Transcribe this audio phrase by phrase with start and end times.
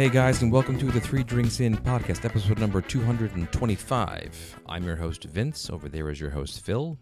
[0.00, 4.60] hey guys, and welcome to the Three Drinks In podcast, episode number 225.
[4.66, 5.68] I'm your host, Vince.
[5.68, 6.96] Over there is your host, Phil.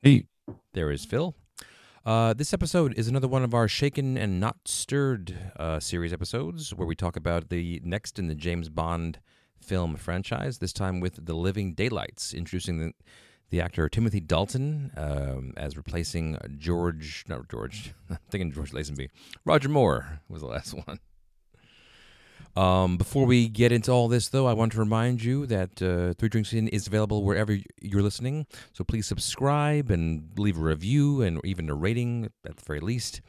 [0.00, 0.24] Hey,
[0.72, 1.34] There is Phil.
[2.06, 6.72] Uh, this episode is another one of our Shaken and Not Stirred uh, series episodes
[6.72, 9.18] where we talk about the next in the James Bond
[9.60, 12.92] film franchise, this time with The Living Daylights, introducing the,
[13.50, 19.10] the actor Timothy Dalton um, as replacing George, not George, I'm thinking George Lazenby.
[19.44, 20.98] Roger Moore was the last one.
[22.56, 26.14] Um, before we get into all this, though, I want to remind you that uh,
[26.14, 28.46] Three Drinks In is available wherever you're listening.
[28.72, 33.20] So please subscribe and leave a review and even a rating at the very least.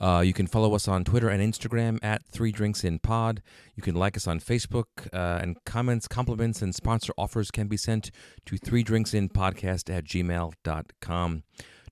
[0.00, 3.42] Uh, you can follow us on Twitter and Instagram at Three Drinks In Pod.
[3.76, 7.76] You can like us on Facebook, uh, and comments, compliments, and sponsor offers can be
[7.76, 8.10] sent
[8.46, 11.42] to Three Drinks In Podcast at gmail.com.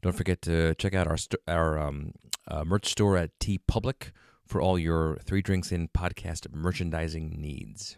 [0.00, 2.12] Don't forget to check out our st- our um,
[2.46, 4.12] uh, merch store at TeePublic
[4.48, 7.96] for all your Three Drinks In podcast merchandising needs.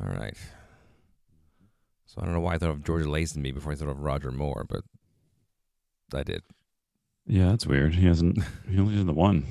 [0.00, 0.36] All right.
[2.06, 4.30] So I don't know why I thought of George Lazenby before I thought of Roger
[4.30, 4.82] Moore, but
[6.14, 6.42] I did.
[7.26, 7.94] yeah, that's weird.
[7.94, 8.38] He hasn't.
[8.70, 9.46] He only did the one.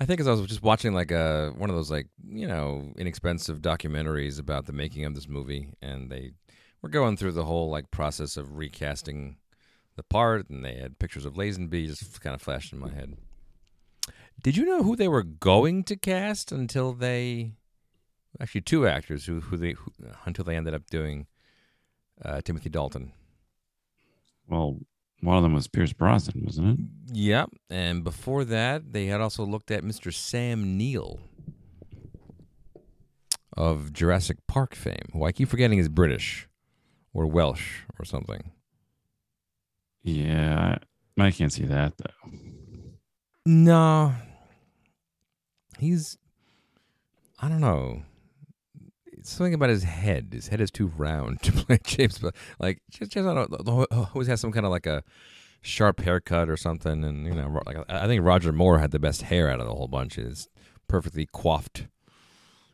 [0.00, 2.92] I think as I was just watching like a one of those like you know
[2.96, 6.32] inexpensive documentaries about the making of this movie, and they
[6.82, 9.36] were going through the whole like process of recasting
[9.96, 13.16] the part, and they had pictures of Lazenby just kind of flashed in my head.
[14.42, 17.52] Did you know who they were going to cast until they
[18.40, 19.92] actually two actors who who they who,
[20.24, 21.26] until they ended up doing
[22.24, 23.12] uh, Timothy Dalton.
[24.48, 24.78] Well,
[25.20, 26.86] one of them was Pierce Brosnan, wasn't it?
[27.12, 30.12] Yep, and before that, they had also looked at Mr.
[30.12, 31.20] Sam Neill
[33.56, 36.48] of Jurassic Park fame, who I keep forgetting is British
[37.12, 38.52] or Welsh or something.
[40.02, 40.78] Yeah,
[41.18, 42.30] I, I can't see that though.
[43.44, 44.14] No,
[45.80, 46.16] he's
[47.40, 48.02] I don't know.
[49.12, 50.28] It's something about his head.
[50.32, 53.86] His head is too round to play James, but like just, just I don't know.
[54.14, 55.02] Always has some kind of like a
[55.62, 59.22] sharp haircut or something, and you know, like I think Roger Moore had the best
[59.22, 60.14] hair out of the whole bunch.
[60.16, 60.48] His
[60.88, 61.86] perfectly coiffed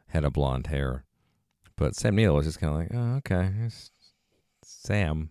[0.09, 1.05] head of blonde hair,
[1.77, 3.91] but Sam Neill was just kind of like, oh, okay, it's
[4.65, 5.31] Sam,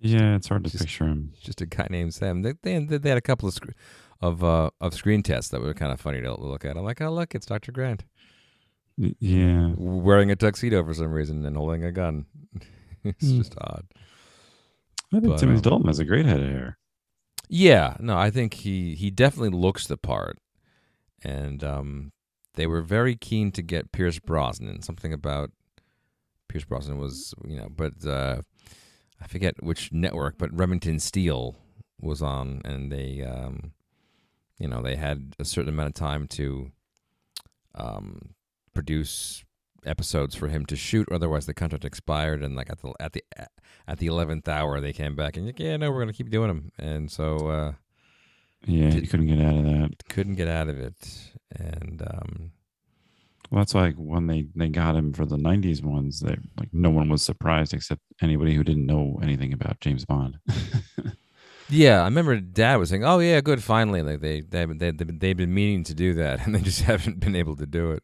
[0.00, 1.32] Yeah, it's hard to Just- picture him.
[1.40, 2.42] just a guy named Sam.
[2.42, 3.58] They they, they had a couple of
[4.20, 6.76] of uh, of screen tests that were kind of funny to look at.
[6.76, 7.72] I'm like, oh look, it's Dr.
[7.72, 8.04] Grant
[8.96, 12.26] Yeah, wearing a tuxedo for some reason and holding a gun.
[13.04, 13.36] it's Hmm.
[13.36, 13.86] just odd.
[15.12, 16.78] I think But, Timothy um, Dalton has a great head of hair.
[17.48, 20.38] Yeah, no, I think he he definitely looks the part,
[21.22, 22.12] and um,
[22.54, 24.82] they were very keen to get Pierce Brosnan.
[24.82, 25.52] Something about
[26.48, 28.42] Pierce Brosnan was you know, but uh,
[29.20, 31.56] I forget which network, but Remington Steele
[32.00, 33.72] was on, and they um,
[34.58, 36.70] you know they had a certain amount of time to
[37.74, 38.34] um,
[38.74, 39.44] produce
[39.84, 43.22] episodes for him to shoot otherwise the contract expired and like at the at the
[43.86, 46.30] at the 11th hour they came back and like yeah no we're going to keep
[46.30, 47.72] doing them and so uh
[48.66, 49.90] Yeah, did- he couldn't get out of that.
[50.08, 50.96] couldn't get out of it
[51.54, 52.50] and um
[53.50, 56.18] Well, that's like when they they got him for the '90s ones.
[56.18, 60.38] They like no one was surprised except anybody who didn't know anything about James Bond.
[61.68, 65.36] yeah i remember dad was saying oh yeah good finally like they they they they've,
[65.36, 68.02] been meaning to do that and they just haven't been able to do it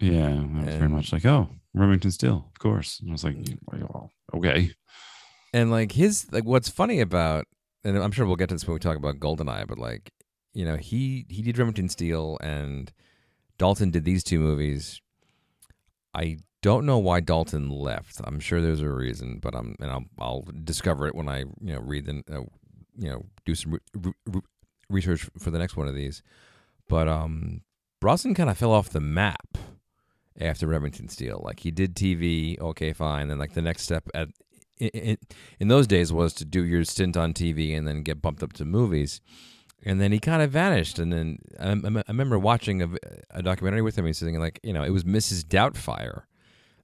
[0.00, 3.00] yeah, that was very much like, oh, Remington Steele, of course.
[3.00, 4.72] And I was like, well, okay.
[5.52, 7.46] and like his like what's funny about
[7.82, 10.12] and i'm sure we'll get to this when we talk about goldeneye but like
[10.52, 12.92] you know he he did remington steele and
[13.56, 15.00] dalton did these two movies
[16.12, 20.04] i don't know why dalton left i'm sure there's a reason but i'm and i'll,
[20.18, 22.42] I'll discover it when i you know read the uh,
[22.98, 24.40] you know do some re- re- re-
[24.90, 26.22] research for the next one of these
[26.88, 27.62] but um
[28.00, 29.56] brosnan kind of fell off the map
[30.40, 34.28] after remington steele like he did tv okay fine then like the next step at
[34.78, 35.18] in, in,
[35.60, 38.52] in those days was to do your stint on TV and then get bumped up
[38.54, 39.20] to movies.
[39.84, 40.98] And then he kind of vanished.
[40.98, 42.88] And then I, I, I remember watching a,
[43.30, 44.06] a documentary with him.
[44.06, 45.44] He's saying like, you know, it was Mrs.
[45.44, 46.22] Doubtfire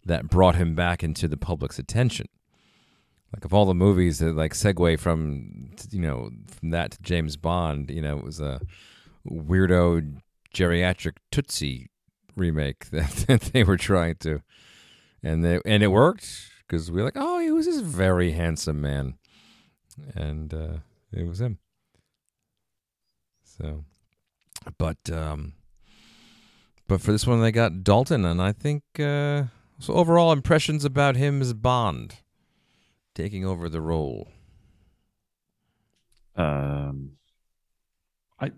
[0.05, 2.29] that brought him back into the public's attention.
[3.35, 7.37] Like of all the movies that like segue from you know from that to James
[7.37, 8.61] Bond, you know, it was a
[9.29, 10.19] weirdo
[10.55, 11.91] geriatric Tootsie
[12.37, 14.41] remake that, that they were trying to,
[15.21, 18.81] and they and it worked because we are like, oh, he was this very handsome
[18.81, 19.15] man,
[20.15, 20.77] and uh,
[21.13, 21.59] it was him.
[23.43, 23.85] So,
[24.79, 25.55] but um,
[26.87, 29.45] but for this one, they got Dalton, and I think uh,
[29.81, 29.93] so.
[29.93, 32.19] Overall impressions about him as Bond
[33.15, 34.29] taking over the role.
[36.37, 37.13] Um,
[38.41, 38.53] I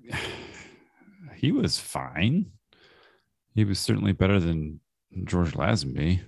[1.37, 2.53] he was fine.
[3.55, 4.81] He was certainly better than
[5.25, 6.20] George Lazenby.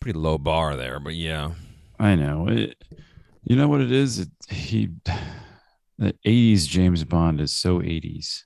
[0.00, 1.52] Pretty low bar there, but yeah.
[1.98, 2.48] I know.
[2.48, 2.82] It,
[3.44, 4.18] you know what it is?
[4.20, 4.90] It, he
[5.98, 8.42] the 80s James Bond is so 80s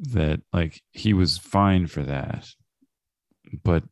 [0.00, 2.46] that like he was fine for that.
[3.62, 3.84] But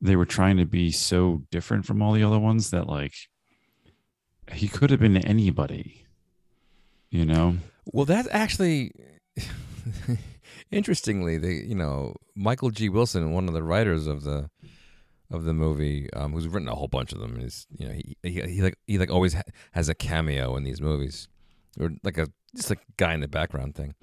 [0.00, 3.14] they were trying to be so different from all the other ones that like
[4.52, 6.06] he could have been anybody.
[7.10, 7.56] You know?
[7.86, 8.92] Well, that's actually
[10.70, 12.88] interestingly, the you know Michael G.
[12.88, 14.50] Wilson, one of the writers of the
[15.30, 18.16] of the movie, um, who's written a whole bunch of them, is you know he
[18.22, 19.42] he, he like he like always ha-
[19.72, 21.28] has a cameo in these movies,
[21.78, 23.94] or like a just like guy in the background thing.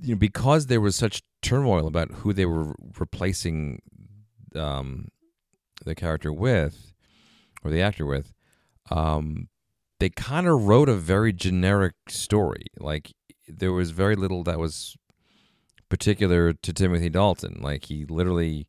[0.00, 3.80] You know, because there was such turmoil about who they were replacing
[4.56, 5.08] um,
[5.84, 6.92] the character with,
[7.62, 8.32] or the actor with,
[8.90, 9.48] um,
[10.00, 12.66] they kind of wrote a very generic story.
[12.78, 13.12] Like
[13.48, 14.96] there was very little that was
[15.88, 17.60] particular to Timothy Dalton.
[17.60, 18.66] Like he literally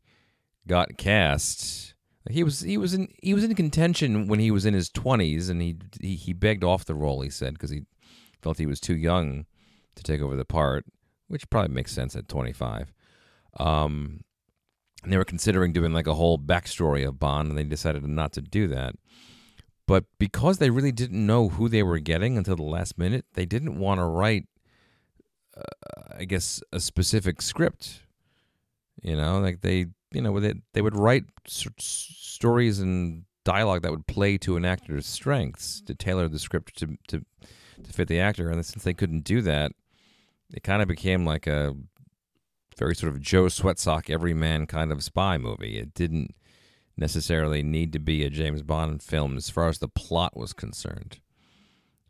[0.67, 1.93] got cast.
[2.29, 5.49] He was he was in he was in contention when he was in his twenties,
[5.49, 7.21] and he, he he begged off the role.
[7.21, 7.83] He said because he
[8.41, 9.45] felt he was too young
[9.95, 10.85] to take over the part,
[11.27, 12.93] which probably makes sense at twenty five.
[13.59, 14.21] Um,
[15.05, 18.33] and they were considering doing like a whole backstory of Bond, and they decided not
[18.33, 18.95] to do that.
[19.85, 23.45] But because they really didn't know who they were getting until the last minute, they
[23.45, 24.47] didn't want to write,
[25.55, 28.01] uh, I guess, a specific script.
[29.03, 33.91] You know, like they, you know, they they would write s- stories and dialogue that
[33.91, 37.23] would play to an actor's strengths to tailor the script to to
[37.83, 38.49] to fit the actor.
[38.49, 39.71] And since they couldn't do that,
[40.51, 41.75] it kind of became like a
[42.77, 45.77] very sort of Joe Sweatsock everyman kind of spy movie.
[45.77, 46.35] It didn't
[46.97, 51.19] necessarily need to be a James Bond film as far as the plot was concerned.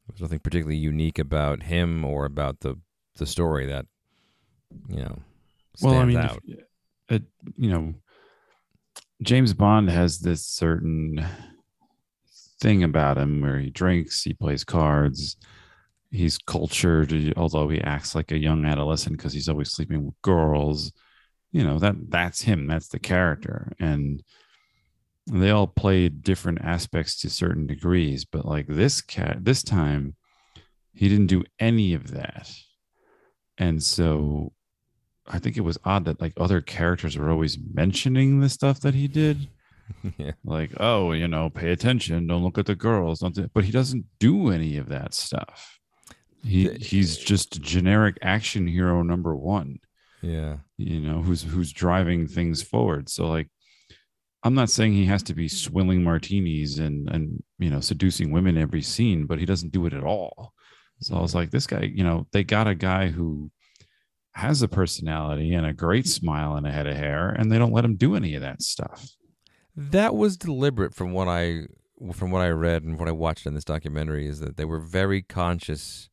[0.07, 2.79] There was nothing particularly unique about him or about the
[3.17, 3.85] the story that
[4.89, 5.19] you know
[5.75, 6.39] stands well, I mean, out.
[6.45, 6.59] if-
[7.07, 7.19] uh,
[7.55, 7.93] you know,
[9.21, 11.23] James Bond has this certain
[12.59, 15.37] thing about him where he drinks, he plays cards,
[16.15, 20.91] he's cultured, although he acts like a young adolescent because he's always sleeping with girls.
[21.51, 22.67] You know that that's him.
[22.67, 24.23] That's the character, and
[25.31, 28.25] they all played different aspects to certain degrees.
[28.25, 30.15] But like this cat, this time,
[30.93, 32.51] he didn't do any of that,
[33.57, 34.51] and so
[35.27, 38.93] I think it was odd that like other characters were always mentioning the stuff that
[38.93, 39.47] he did.
[40.17, 40.31] yeah.
[40.43, 43.71] Like, oh, you know, pay attention, don't look at the girls, don't do-" but he
[43.71, 45.79] doesn't do any of that stuff.
[46.45, 49.79] He he's just generic action hero number one,
[50.21, 50.57] Yeah.
[50.77, 53.09] you know, who's who's driving things forward.
[53.09, 53.49] So like
[54.43, 58.57] I'm not saying he has to be swilling martinis and and you know seducing women
[58.57, 60.53] every scene, but he doesn't do it at all.
[61.01, 63.51] So I was like, this guy, you know, they got a guy who
[64.33, 67.73] has a personality and a great smile and a head of hair, and they don't
[67.73, 69.09] let him do any of that stuff.
[69.75, 71.63] That was deliberate from what I
[72.13, 74.79] from what I read and what I watched in this documentary is that they were
[74.79, 76.09] very conscious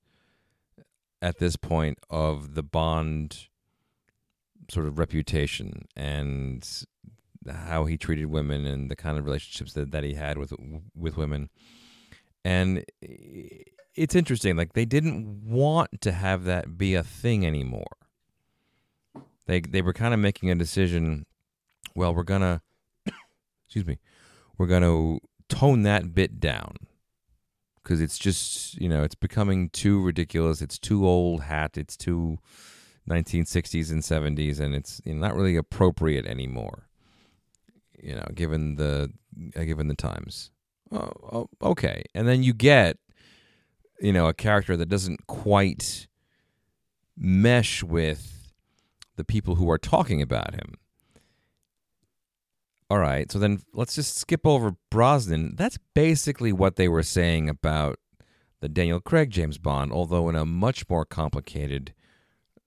[1.23, 3.47] at this point of the Bond
[4.69, 6.85] sort of reputation and
[7.49, 10.53] how he treated women and the kind of relationships that, that he had with
[10.95, 11.49] with women.
[12.45, 17.97] And it's interesting like they didn't want to have that be a thing anymore.
[19.47, 21.25] They they were kind of making a decision
[21.95, 22.41] well, we're going
[23.07, 23.13] to
[23.67, 23.99] excuse me,
[24.59, 26.77] we're going to tone that bit down
[27.83, 30.63] because it's just, you know, it's becoming too ridiculous.
[30.63, 31.77] It's too old hat.
[31.77, 32.39] It's too
[33.09, 36.89] 1960s and 70s, and it's you know, not really appropriate anymore.
[38.01, 39.13] You know, given the
[39.57, 40.51] uh, given the times.
[40.91, 42.99] Oh, oh, okay, and then you get,
[44.01, 46.07] you know, a character that doesn't quite
[47.17, 48.53] mesh with
[49.17, 50.75] the people who are talking about him.
[52.93, 55.57] All right, so then let's just skip over Brosnan.
[55.57, 57.99] That's basically what they were saying about
[58.61, 61.95] the Daniel Craig James Bond, although in a much more complicated,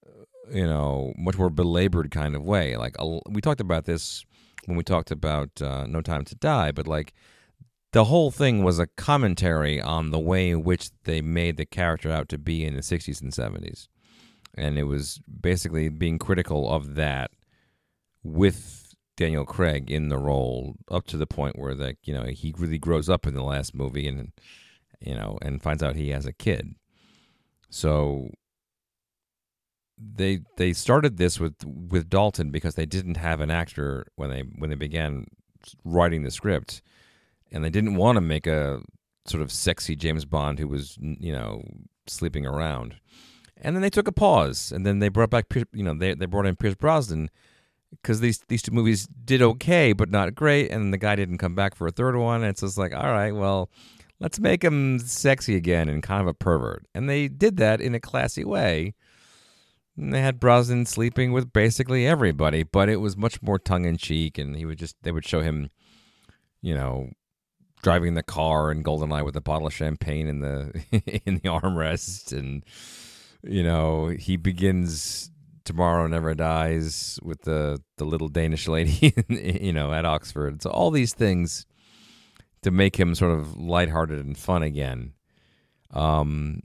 [0.04, 2.76] uh, you know, much more belabored kind of way.
[2.76, 2.96] Like
[3.30, 4.26] we talked about this
[4.66, 7.14] when we talked about uh, No Time to Die, but like
[7.92, 12.10] the whole thing was a commentary on the way in which they made the character
[12.10, 13.90] out to be in the 60s and 70s.
[14.56, 17.30] And it was basically being critical of that
[18.24, 18.85] with
[19.18, 22.78] Daniel Craig in the role up to the point where like, you know, he really
[22.78, 24.32] grows up in the last movie and
[25.00, 26.76] you know, and finds out he has a kid.
[27.70, 28.30] So
[29.98, 34.42] they they started this with with Dalton because they didn't have an actor when they
[34.42, 35.26] when they began
[35.84, 36.82] writing the script
[37.52, 38.82] and they didn't want to make a
[39.26, 41.64] sort of sexy James Bond who was you know
[42.08, 42.96] sleeping around.
[43.58, 46.26] And then they took a pause, and then they brought back, you know, they they
[46.26, 47.30] brought in Pierce Brosnan
[47.92, 51.56] because these these two movies did okay, but not great, and the guy didn't come
[51.56, 52.42] back for a third one.
[52.42, 53.70] And it's just like, all right, well,
[54.20, 56.86] let's make him sexy again and kind of a pervert.
[56.94, 58.94] And they did that in a classy way.
[59.98, 63.98] And they had Brosnan sleeping with basically everybody, but it was much more tongue in
[63.98, 65.70] cheek, and he would just they would show him,
[66.62, 67.10] you know,
[67.82, 70.84] driving the car in Goldeneye with a bottle of champagne in the
[71.26, 72.66] in the armrest, and
[73.42, 75.32] you know he begins
[75.66, 80.62] tomorrow never dies with the the little Danish lady, you know, at Oxford.
[80.62, 81.66] So all these things
[82.62, 85.14] to make him sort of lighthearted and fun again.
[85.92, 86.62] Um,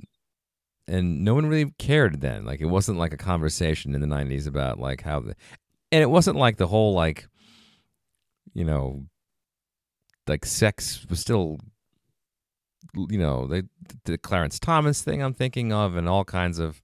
[0.86, 2.44] and no one really cared then.
[2.44, 5.36] Like it wasn't like a conversation in the '90s about like how the,
[5.92, 7.28] and it wasn't like the whole like,
[8.54, 9.06] you know,
[10.26, 11.58] like sex was still,
[12.94, 13.68] you know, the
[14.04, 16.82] the Clarence Thomas thing I'm thinking of, and all kinds of,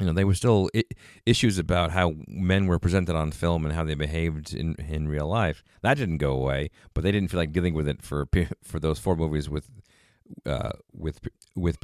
[0.00, 0.84] you know, they were still I-
[1.24, 5.28] issues about how men were presented on film and how they behaved in in real
[5.28, 5.62] life.
[5.82, 8.26] That didn't go away, but they didn't feel like dealing with it for
[8.62, 9.68] for those four movies with,
[10.46, 11.20] uh, with
[11.54, 11.78] with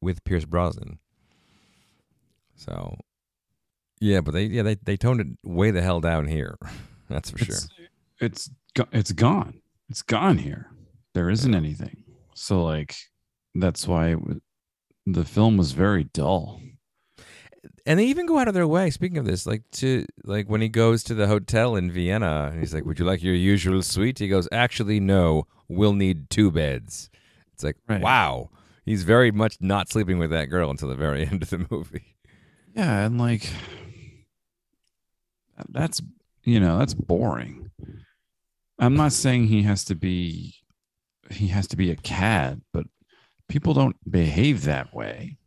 [0.00, 0.98] with Pierce Brosnan.
[2.56, 2.96] So,
[4.00, 6.58] yeah, but they yeah they they toned it way the hell down here.
[7.08, 7.54] That's for sure.
[7.54, 7.68] It's
[8.20, 8.50] it's
[8.92, 9.60] it's gone.
[9.88, 10.70] It's gone here.
[11.14, 12.04] There isn't anything.
[12.34, 12.94] So like
[13.54, 14.42] that's why it
[15.06, 16.60] the film was very dull.
[17.84, 18.90] And they even go out of their way.
[18.90, 22.60] Speaking of this, like to like when he goes to the hotel in Vienna, and
[22.60, 25.46] he's like, "Would you like your usual suite?" He goes, "Actually, no.
[25.68, 27.10] We'll need two beds."
[27.52, 28.00] It's like, Right.
[28.00, 28.50] wow,
[28.84, 32.16] he's very much not sleeping with that girl until the very end of the movie.
[32.74, 33.50] Yeah, and like
[35.70, 36.00] that's
[36.44, 37.70] you know, that's boring.
[38.78, 40.54] I'm not saying he has to be
[41.30, 42.86] he has to be a cad, but
[43.48, 45.38] people don't behave that way,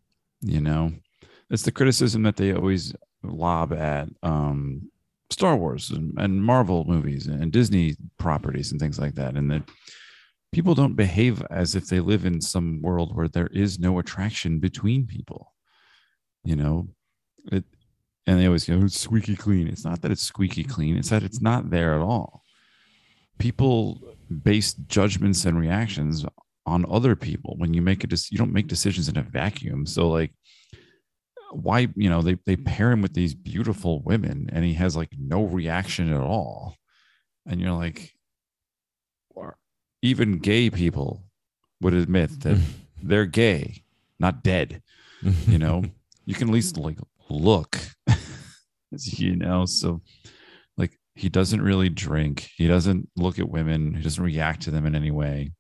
[0.42, 0.94] you know.
[1.50, 4.90] It's the criticism that they always lob at um
[5.30, 9.64] Star Wars and, and Marvel movies and Disney properties and things like that and that
[10.52, 14.60] people don't behave as if they live in some world where there is no attraction
[14.60, 15.54] between people.
[16.44, 16.88] You know,
[17.52, 17.64] it
[18.26, 19.68] and they always go it's squeaky clean.
[19.68, 22.44] It's not that it's squeaky clean it's that it's not there at all.
[23.38, 26.26] People base judgments and reactions
[26.66, 27.56] on other people.
[27.58, 29.86] When you make a dec- you don't make decisions in a vacuum.
[29.86, 30.32] So like
[31.52, 32.66] why you know they, they mm-hmm.
[32.66, 36.76] pair him with these beautiful women and he has like no reaction at all.
[37.46, 38.14] And you're like
[40.02, 41.26] even gay people
[41.82, 42.58] would admit that
[43.04, 43.84] they're gay
[44.20, 44.82] not dead
[45.48, 45.84] you know?
[46.26, 47.80] You can at least like look
[48.92, 49.66] you know?
[49.66, 50.02] So
[50.78, 52.48] like he doesn't really drink.
[52.56, 53.96] He doesn't look at women.
[53.96, 55.54] He doesn't react to them in any way.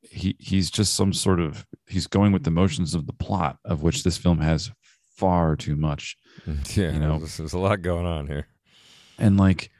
[0.00, 3.82] He he's just some sort of he's going with the motions of the plot of
[3.82, 4.70] which this film has
[5.16, 6.16] far too much
[6.74, 7.18] yeah, You know.
[7.18, 8.46] there's, there's a lot going on here.
[9.18, 9.70] and like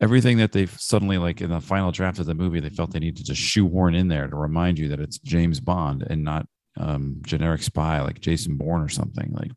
[0.00, 2.98] everything that they've suddenly like in the final draft of the movie they felt they
[2.98, 6.46] needed to just shoehorn in there to remind you that it's james bond and not
[6.78, 9.50] um generic spy like jason bourne or something like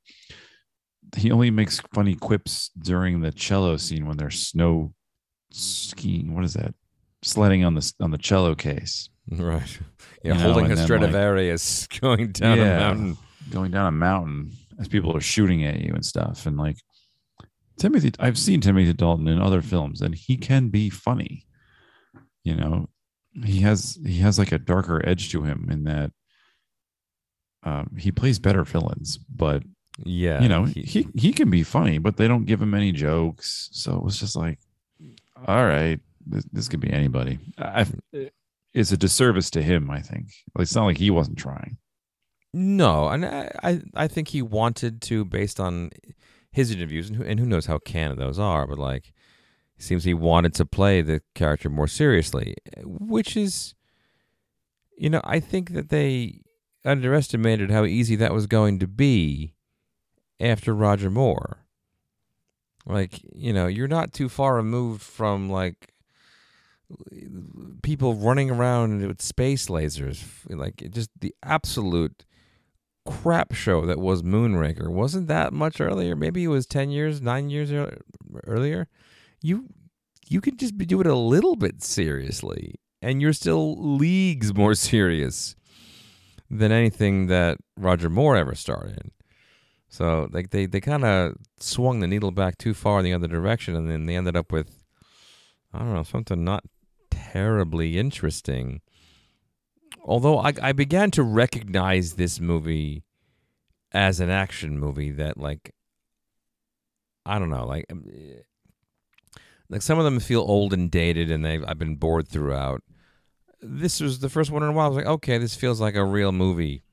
[1.17, 4.93] he only makes funny quips during the cello scene when they're snow
[5.51, 6.73] skiing what is that
[7.23, 9.77] sledding on the on the cello case Right.
[10.23, 12.75] Yeah, You know, holding a then, like- Stradivarius going down Yeah.
[12.75, 13.17] a mountain.
[13.51, 16.45] going down a mountain as people are shooting at you and stuff.
[16.45, 16.77] And like
[17.77, 21.45] Timothy, I've seen Timothy Dalton in other films, and he can be funny.
[22.43, 22.89] You know,
[23.45, 26.11] he has he has like a darker edge to him in that
[27.63, 29.63] um, he plays better villains, but
[30.05, 30.41] Yeah.
[30.41, 33.69] you know he- he he can be funny, but they don't give him any jokes.
[33.73, 34.59] So it was just like,
[35.47, 37.39] all right, this, this could be anybody.
[37.57, 37.85] I,
[38.73, 40.27] it's a disservice to him, I think.
[40.57, 41.77] It's not like he wasn't trying.
[42.53, 45.91] No, and I, I, I think he wanted to, based on
[46.51, 49.13] his interviews, and who, and who knows how canon those are, but like,
[49.77, 53.75] it seems he wanted to play the character more seriously, which is,
[54.97, 56.41] you know, I think that they
[56.83, 59.53] underestimated how easy that was going to be
[60.39, 61.65] after Roger Moore.
[62.85, 65.93] Like, you know, you're not too far removed from like
[67.83, 72.25] people running around with space lasers, like just the absolute
[73.05, 76.15] crap show that was Moonraker wasn't that much earlier.
[76.15, 77.71] Maybe it was ten years, nine years
[78.45, 78.87] earlier.
[79.41, 79.67] You
[80.27, 85.55] you could just do it a little bit seriously, and you're still leagues more serious
[86.49, 89.11] than anything that Roger Moore ever starred in.
[89.89, 93.27] So like they they kind of swung the needle back too far in the other
[93.27, 94.83] direction, and then they ended up with
[95.73, 96.63] I don't know something not
[97.09, 98.81] terribly interesting.
[100.03, 103.03] Although I, I began to recognize this movie
[103.91, 105.73] as an action movie that like
[107.25, 108.41] I don't know, like um, eh,
[109.69, 112.81] like some of them feel old and dated, and they I've been bored throughout.
[113.61, 114.85] This was the first one in a while.
[114.85, 116.83] I was like, okay, this feels like a real movie.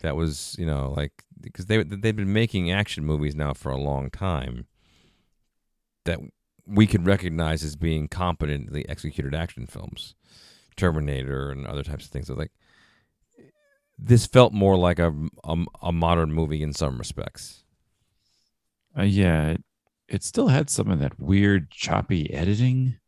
[0.00, 3.78] That was, you know, like because they they've been making action movies now for a
[3.78, 4.66] long time.
[6.04, 6.18] That
[6.66, 10.14] we could recognize as being competently executed action films,
[10.76, 12.26] Terminator and other types of things.
[12.26, 12.52] So like,
[13.98, 15.14] this felt more like a
[15.44, 17.64] a, a modern movie in some respects.
[18.96, 19.64] Uh, yeah, it,
[20.08, 22.98] it still had some of that weird choppy editing,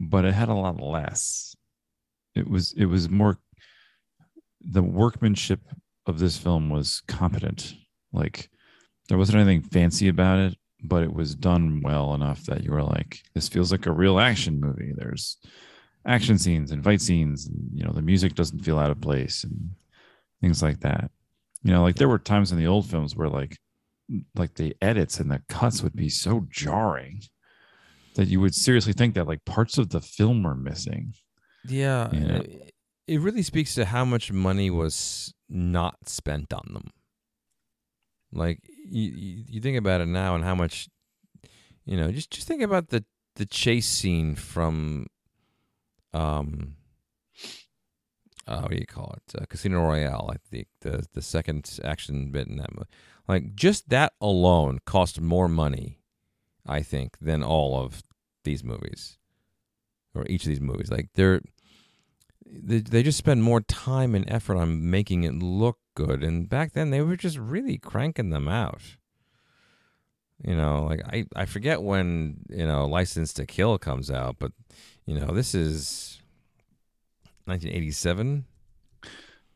[0.00, 1.54] but it had a lot less.
[2.34, 3.38] It was it was more
[4.60, 5.60] the workmanship
[6.06, 7.74] of this film was competent.
[8.12, 8.50] Like
[9.08, 12.82] there wasn't anything fancy about it, but it was done well enough that you were
[12.82, 14.92] like, this feels like a real action movie.
[14.96, 15.38] There's
[16.06, 19.44] action scenes and fight scenes, and you know, the music doesn't feel out of place
[19.44, 19.70] and
[20.40, 21.10] things like that.
[21.62, 23.58] You know, like there were times in the old films where like
[24.36, 27.22] like the edits and the cuts would be so jarring
[28.14, 31.12] that you would seriously think that like parts of the film were missing.
[31.66, 32.36] Yeah, Yeah.
[32.38, 32.72] it-
[33.08, 36.90] it really speaks to how much money was not spent on them.
[38.32, 40.88] Like you, you, you think about it now, and how much,
[41.84, 43.04] you know, just just think about the
[43.36, 45.06] the chase scene from,
[46.12, 46.76] um,
[48.46, 52.30] uh, what do you call it, uh, Casino Royale, like the the the second action
[52.30, 52.88] bit in that movie.
[53.28, 55.98] Like just that alone cost more money,
[56.64, 58.02] I think, than all of
[58.44, 59.18] these movies,
[60.14, 60.90] or each of these movies.
[60.90, 61.40] Like they're
[62.48, 66.72] they, they just spend more time and effort on making it look good and back
[66.72, 68.80] then they were just really cranking them out
[70.44, 74.52] you know like i i forget when you know license to kill comes out but
[75.06, 76.20] you know this is
[77.46, 78.44] 1987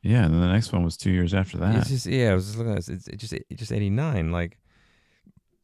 [0.02, 1.76] Yeah, and then the next one was two years after that.
[1.76, 4.32] it's just yeah i was just looking at this it's, it's just it's just 89
[4.32, 4.58] like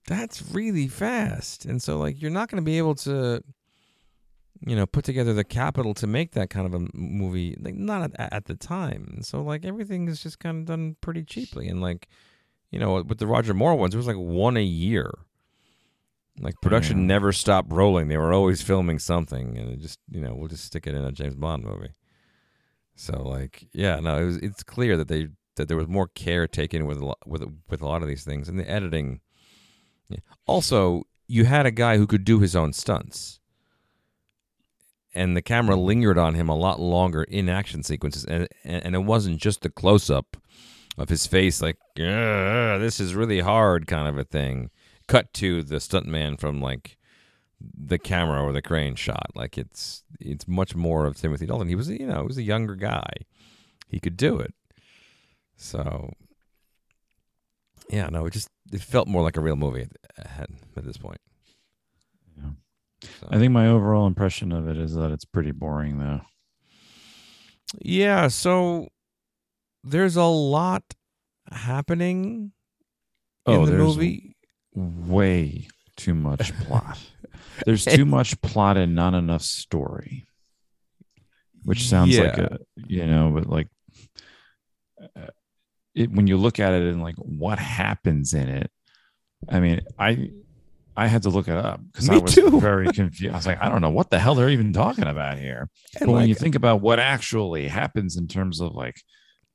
[0.09, 1.65] that's really fast.
[1.65, 3.43] And so like you're not going to be able to
[4.65, 8.13] you know put together the capital to make that kind of a movie like not
[8.15, 9.11] at, at the time.
[9.17, 11.67] And so like everything is just kind of done pretty cheaply.
[11.67, 12.07] And like
[12.77, 15.11] you know with the roger moore ones it was like one a year.
[16.39, 17.07] Like production Yeah.
[17.07, 18.09] never stopped rolling.
[18.09, 21.03] They were always filming something and it just you know we'll just stick it in
[21.03, 21.95] a james bond movie.
[22.95, 26.47] So like yeah no it was it's clear that they that there was more care
[26.47, 29.21] taken with a lot, with with a lot of these things and the editing
[30.11, 30.19] yeah.
[30.45, 33.41] also you had a guy who could do his own stunts.
[35.15, 38.95] And the camera lingered on him a lot longer in action sequences and and, and
[38.95, 40.37] it wasn't just the close up
[40.99, 44.71] of his face like "Yeah, this is really hard kind of a thing.
[45.09, 46.97] Cut to the stuntman from like
[47.61, 49.31] the camera or the crane shot.
[49.35, 51.69] Like it's it's much more of Timothy Dalton.
[51.69, 53.11] He was you know he was a younger guy.
[53.89, 54.55] He could do it.
[55.57, 56.11] So
[57.89, 60.97] yeah no it just it felt more like a real movie at, at, at this
[60.97, 61.21] point.
[62.37, 62.51] Yeah.
[63.21, 66.23] So- I think my overall impression of it is that it's pretty boring, though.
[67.81, 68.89] Yeah, so
[69.87, 70.83] there's a lot
[71.51, 72.53] happening
[73.47, 74.37] in Oh, the there's movie.
[74.75, 76.99] Way too much plot.
[77.65, 80.27] There's too much plot and not enough story,
[81.65, 83.69] which sounds like a you know, but like
[85.01, 85.29] uh,
[85.95, 88.71] it when you look at it and like what happens in it.
[89.49, 90.31] I mean, I
[90.97, 92.61] I had to look it up because I was too.
[92.61, 93.33] very confused.
[93.33, 95.69] I was like, I don't know what the hell they're even talking about here.
[96.01, 99.01] And but when you think about what actually happens in terms of like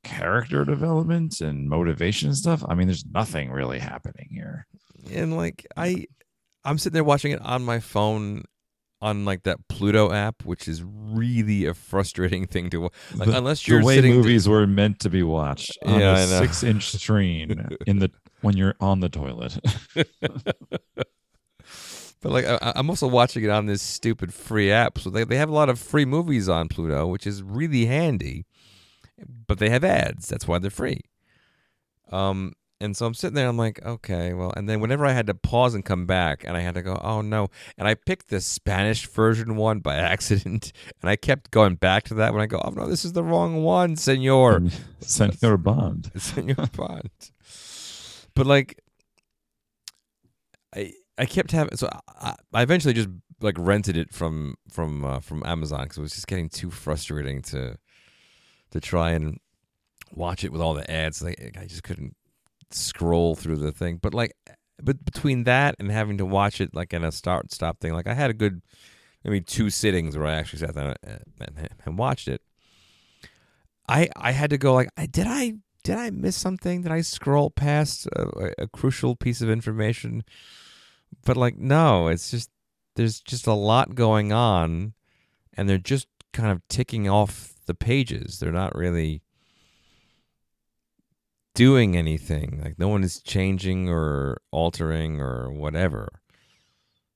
[0.03, 4.67] character development and motivation and stuff, I mean, there's nothing really happening here.
[5.11, 6.05] and like I
[6.63, 8.43] I'm sitting there watching it on my phone
[9.01, 12.93] on like that Pluto app, which is really a frustrating thing to watch.
[13.15, 16.17] like the, unless you're the way sitting movies were meant to be watched on Yeah,
[16.17, 18.11] a six inch screen in the
[18.41, 19.57] when you're on the toilet.
[22.21, 25.37] But like I, I'm also watching it on this stupid free app, so they they
[25.37, 28.45] have a lot of free movies on Pluto, which is really handy.
[29.47, 30.27] But they have ads.
[30.27, 31.01] That's why they're free.
[32.11, 33.47] Um, and so I'm sitting there.
[33.47, 34.51] I'm like, okay, well.
[34.57, 36.99] And then whenever I had to pause and come back, and I had to go,
[37.01, 37.49] oh no.
[37.77, 42.15] And I picked the Spanish version one by accident, and I kept going back to
[42.15, 44.63] that when I go, oh no, this is the wrong one, Senor.
[44.99, 46.11] Senor Bond.
[46.17, 47.11] Senor Bond.
[48.33, 48.79] But like,
[50.75, 51.87] I I kept having so
[52.19, 53.09] I, I eventually just
[53.41, 57.43] like rented it from from uh, from Amazon because it was just getting too frustrating
[57.43, 57.77] to
[58.71, 59.39] to try and
[60.13, 61.21] watch it with all the ads.
[61.21, 62.15] Like I just couldn't
[62.71, 63.97] scroll through the thing.
[63.97, 64.33] But like,
[64.81, 68.07] but between that and having to watch it like in a start stop thing, like
[68.07, 68.61] I had a good
[69.23, 72.41] maybe two sittings where I actually sat down and, and, watched it.
[73.87, 75.53] I I had to go like, did I
[75.83, 76.83] did I miss something?
[76.83, 80.23] Did I scroll past a, a crucial piece of information?
[81.25, 82.49] But like, no, it's just
[82.95, 84.93] there's just a lot going on,
[85.55, 88.39] and they're just kind of ticking off the pages.
[88.39, 89.21] They're not really
[91.53, 92.61] doing anything.
[92.63, 96.07] Like no one is changing or altering or whatever.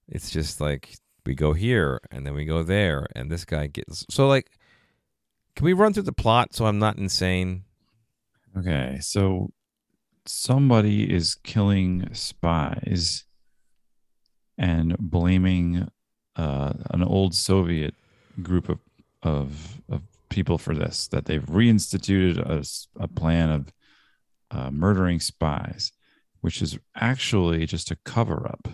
[0.08, 4.06] It's just like we go here and then we go there, and this guy gets
[4.10, 4.52] so like.
[5.56, 7.64] Can we run through the plot so I'm not insane?
[8.58, 9.52] Okay, so
[10.26, 13.24] somebody is killing spies
[14.58, 15.88] and blaming
[16.36, 17.96] uh, an old Soviet
[18.42, 18.80] group of,
[19.24, 21.08] of of people for this.
[21.08, 22.40] That they've reinstituted
[23.00, 23.74] a plan of
[24.52, 25.92] uh, murdering spies,
[26.42, 28.68] which is actually just a cover up.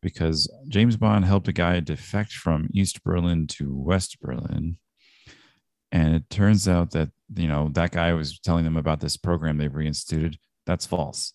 [0.00, 4.76] Because James Bond helped a guy defect from East Berlin to West Berlin,
[5.90, 9.58] and it turns out that you know that guy was telling them about this program
[9.58, 10.36] they've reinstituted.
[10.66, 11.32] That's false.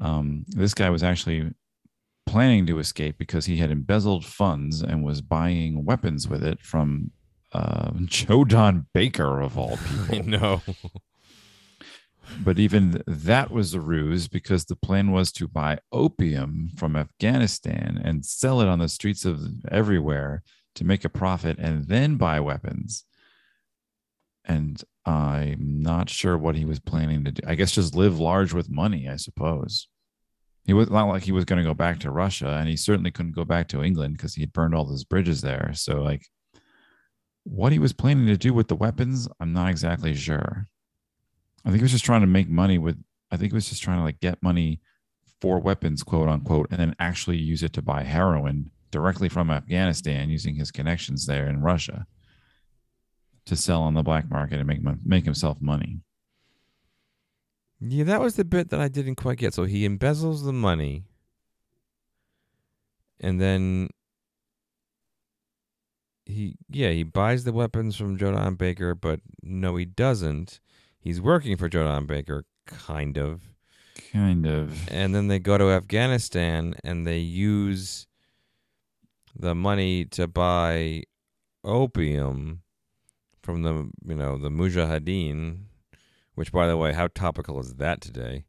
[0.00, 1.50] Um, this guy was actually
[2.26, 7.12] planning to escape because he had embezzled funds and was buying weapons with it from
[7.56, 10.28] uh, Joe Don Baker of all I people.
[10.28, 10.62] know.
[12.44, 18.00] but even that was a ruse because the plan was to buy opium from Afghanistan
[18.04, 19.40] and sell it on the streets of
[19.70, 20.42] everywhere
[20.74, 23.04] to make a profit and then buy weapons.
[24.44, 27.42] And I'm not sure what he was planning to do.
[27.46, 29.88] I guess just live large with money, I suppose.
[30.64, 33.12] He was not like he was going to go back to Russia, and he certainly
[33.12, 35.70] couldn't go back to England because he had burned all those bridges there.
[35.74, 36.26] So, like,
[37.46, 40.68] what he was planning to do with the weapons, I'm not exactly sure.
[41.64, 43.02] I think he was just trying to make money with.
[43.30, 44.80] I think he was just trying to like get money
[45.40, 50.30] for weapons, quote unquote, and then actually use it to buy heroin directly from Afghanistan
[50.30, 52.06] using his connections there in Russia
[53.46, 56.00] to sell on the black market and make make himself money.
[57.80, 59.54] Yeah, that was the bit that I didn't quite get.
[59.54, 61.04] So he embezzles the money,
[63.20, 63.90] and then
[66.26, 70.60] he, yeah, he buys the weapons from Joe Don Baker, but no, he doesn't.
[70.98, 73.42] He's working for Joe Don Baker, kind of.
[74.12, 74.88] Kind of.
[74.90, 78.06] And then they go to Afghanistan and they use
[79.34, 81.04] the money to buy
[81.64, 82.62] opium
[83.42, 85.60] from the, you know, the Mujahideen,
[86.34, 88.44] which, by the way, how topical is that today?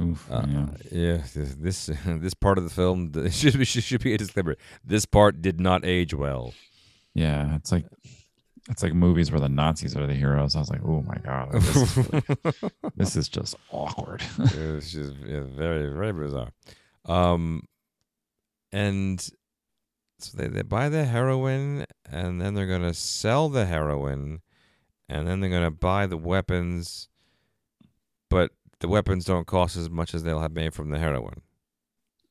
[0.00, 0.30] Oof.
[0.30, 0.66] Uh, yeah.
[0.92, 4.56] yeah, this this, this part of the film should be should be a disclaimer.
[4.84, 6.54] This part did not age well.
[7.16, 7.54] Yeah.
[7.56, 7.86] It's like
[8.68, 10.54] it's like movies where the Nazis are the heroes.
[10.54, 14.22] I was like, oh my god, like, this, is really- this is just awkward.
[14.38, 16.50] it was just very very bizarre.
[17.06, 17.62] Um,
[18.72, 19.20] and
[20.18, 24.40] so they they buy the heroin, and then they're gonna sell the heroin,
[25.08, 27.08] and then they're gonna buy the weapons,
[28.28, 28.50] but
[28.80, 31.40] the weapons don't cost as much as they'll have made from the heroin.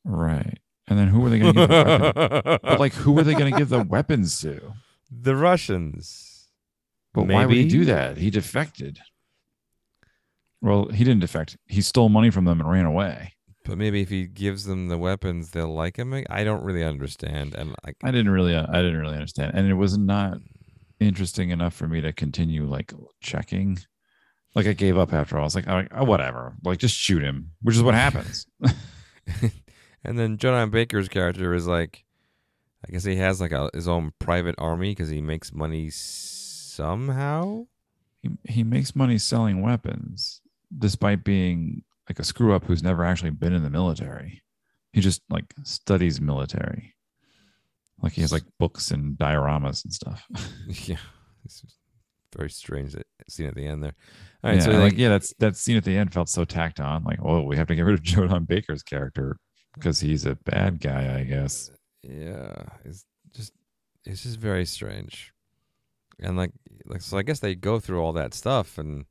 [0.04, 0.60] right.
[0.88, 2.60] And then who are they going to give the weapons?
[2.64, 4.74] But like, who are they going to give the weapons to?
[5.12, 6.48] the Russians.
[7.14, 8.18] But why would he do that?
[8.18, 9.00] He defected.
[10.62, 11.58] Well, he didn't defect.
[11.68, 13.34] He stole money from them and ran away.
[13.64, 16.14] But maybe if he gives them the weapons, they'll like him.
[16.30, 17.56] I don't really understand.
[17.56, 20.38] And like, I didn't really, I didn't really understand, and it was not
[21.00, 23.80] interesting enough for me to continue like checking.
[24.54, 25.42] Like I gave up after all.
[25.42, 26.56] I was like, oh, whatever.
[26.64, 28.46] Like just shoot him, which is what happens.
[30.06, 32.04] and then John Baker's character is like,
[32.88, 37.66] I guess he has like a, his own private army because he makes money somehow.
[38.22, 40.42] he he makes money selling weapons,
[40.78, 44.44] despite being like a screw up who's never actually been in the military.
[44.94, 46.96] He just like studies military.
[48.02, 50.28] Like he has like books and dioramas and stuff.
[50.68, 50.98] yeah,
[51.44, 51.64] it's
[52.36, 53.96] very strange that scene at the end there.
[54.44, 56.46] All right, yeah, so like, like yeah, that's that scene at the end felt so
[56.46, 57.04] tacked on.
[57.04, 59.38] Like, oh, we have to get rid of Joe Don Baker's character
[59.76, 61.72] because he's a bad guy, I guess.
[62.02, 63.54] yeah, it's just
[64.06, 65.32] it's just very strange.
[66.20, 66.52] And like
[66.86, 69.06] like so I guess they go through all that stuff and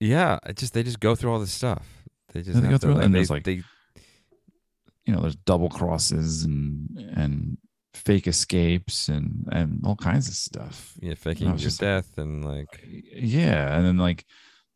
[0.00, 1.86] yeah, it just they just go through all this stuff.
[2.32, 3.62] They just they go to, through it, and and they, there's, like, they
[5.06, 7.58] You know, there's double crosses and and
[7.94, 10.94] fake escapes and and all kinds of stuff.
[11.00, 14.24] yeah, faking your just death and like Yeah, and then like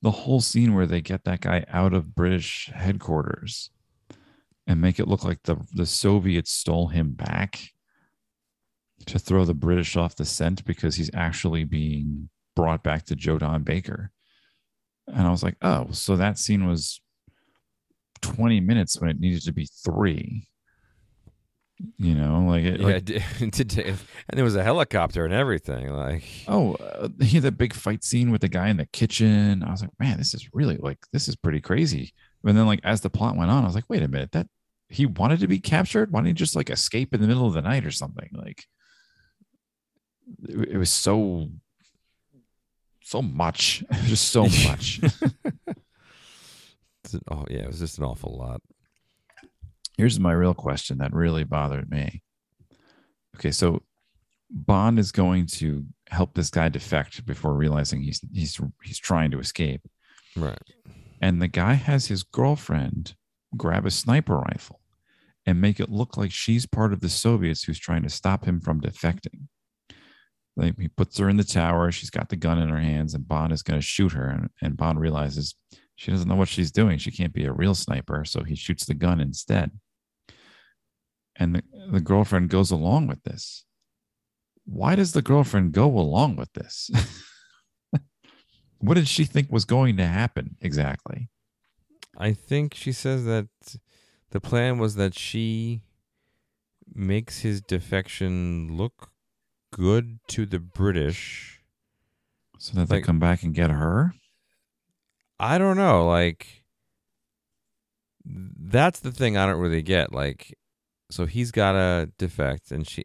[0.02, 3.70] the whole scene where they get that guy out of British headquarters
[4.66, 7.60] and make it look like the the Soviets stole him back
[9.06, 13.38] to throw the British off the scent because he's actually being brought back to Joe
[13.38, 14.10] Don Baker.
[15.06, 17.00] And I was like, oh, so that scene was
[18.20, 20.48] 20 minutes when it needed to be three.
[21.96, 23.22] You know, like, it, Yeah, like did.
[23.86, 23.98] and
[24.32, 25.92] there was a helicopter and everything.
[25.92, 29.62] Like, oh, uh, he had that big fight scene with the guy in the kitchen.
[29.62, 32.12] I was like, man, this is really like this is pretty crazy.
[32.44, 34.48] And then like as the plot went on, I was like, wait a minute, that
[34.88, 36.10] he wanted to be captured.
[36.10, 38.28] Why didn't he just like escape in the middle of the night or something?
[38.32, 38.64] Like,
[40.48, 41.48] it, it was so
[43.02, 45.00] so much, just so much.
[47.30, 48.60] oh yeah, it was just an awful lot.
[49.98, 52.22] Here's my real question that really bothered me.
[53.36, 53.82] Okay, so
[54.50, 59.40] Bond is going to help this guy defect before realizing he's he's he's trying to
[59.40, 59.82] escape.
[60.36, 60.58] Right.
[61.20, 63.14] And the guy has his girlfriend
[63.56, 64.80] grab a sniper rifle
[65.44, 68.60] and make it look like she's part of the Soviets who's trying to stop him
[68.60, 69.48] from defecting.
[70.56, 73.26] Like he puts her in the tower, she's got the gun in her hands, and
[73.26, 74.28] Bond is going to shoot her.
[74.28, 75.54] And, and Bond realizes
[75.96, 76.98] she doesn't know what she's doing.
[76.98, 79.70] She can't be a real sniper, so he shoots the gun instead.
[81.38, 83.64] And the, the girlfriend goes along with this.
[84.64, 86.90] Why does the girlfriend go along with this?
[88.78, 91.30] what did she think was going to happen exactly?
[92.16, 93.48] I think she says that
[94.30, 95.82] the plan was that she
[96.92, 99.10] makes his defection look
[99.72, 101.60] good to the British.
[102.58, 104.14] So that they come back and get her?
[105.38, 106.64] I don't know, like
[108.24, 110.12] that's the thing I don't really get.
[110.12, 110.57] Like
[111.10, 113.04] so he's got to defect and she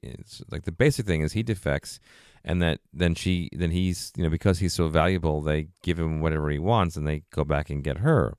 [0.52, 2.00] like the basic thing is he defects
[2.44, 6.20] and that then she then he's you know because he's so valuable they give him
[6.20, 8.38] whatever he wants and they go back and get her.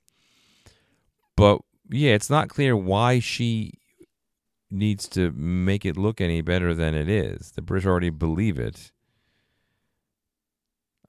[1.35, 3.73] But yeah it's not clear why she
[4.69, 7.51] needs to make it look any better than it is.
[7.51, 8.91] The british already believe it.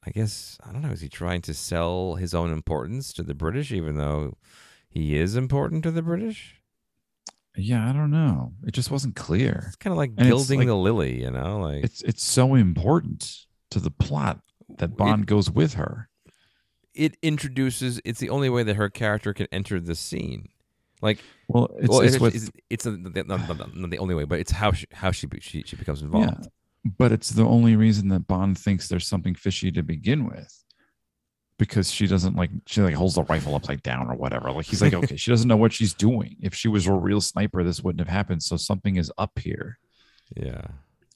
[0.06, 3.34] I guess i don't know is he trying to sell his own importance to the
[3.34, 4.36] british even though
[4.88, 6.62] he is important to the british
[7.56, 8.52] Yeah, I don't know.
[8.66, 9.64] It just wasn't clear.
[9.68, 12.54] it's kind of like And gilding like- the lily you know like It's it's so
[12.54, 14.40] important to the plot
[14.78, 16.08] that Bond goes with her.
[16.94, 20.48] it introduces it's the only way that her character can enter the scene
[21.02, 24.14] like Well, it's, well, it's it's, what, it's, it's a, not, not, not- the only
[24.14, 26.48] way but it's how she, how she she, she becomes involved
[26.98, 30.62] but it's the only reason that Bond thinks there's something fishy to begin with.
[31.58, 34.50] Because she doesn't like she like holds the rifle upside down or whatever.
[34.52, 36.36] Like he's like, okay, she doesn't know what she's doing.
[36.42, 38.42] If she was a real sniper, this wouldn't have happened.
[38.42, 39.78] So something is up here.
[40.36, 40.66] yeah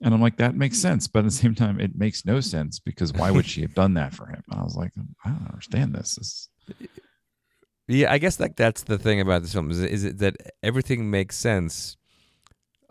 [0.00, 1.06] And I'm like, that makes sense.
[1.08, 3.94] But at the same time, it makes no sense because why would she have done
[3.94, 4.42] that for him?
[4.50, 4.92] I was like,
[5.24, 6.14] I don't understand this.
[6.14, 6.48] This-
[7.88, 11.10] yeah i guess like that's the thing about this film is, is it that everything
[11.10, 11.96] makes sense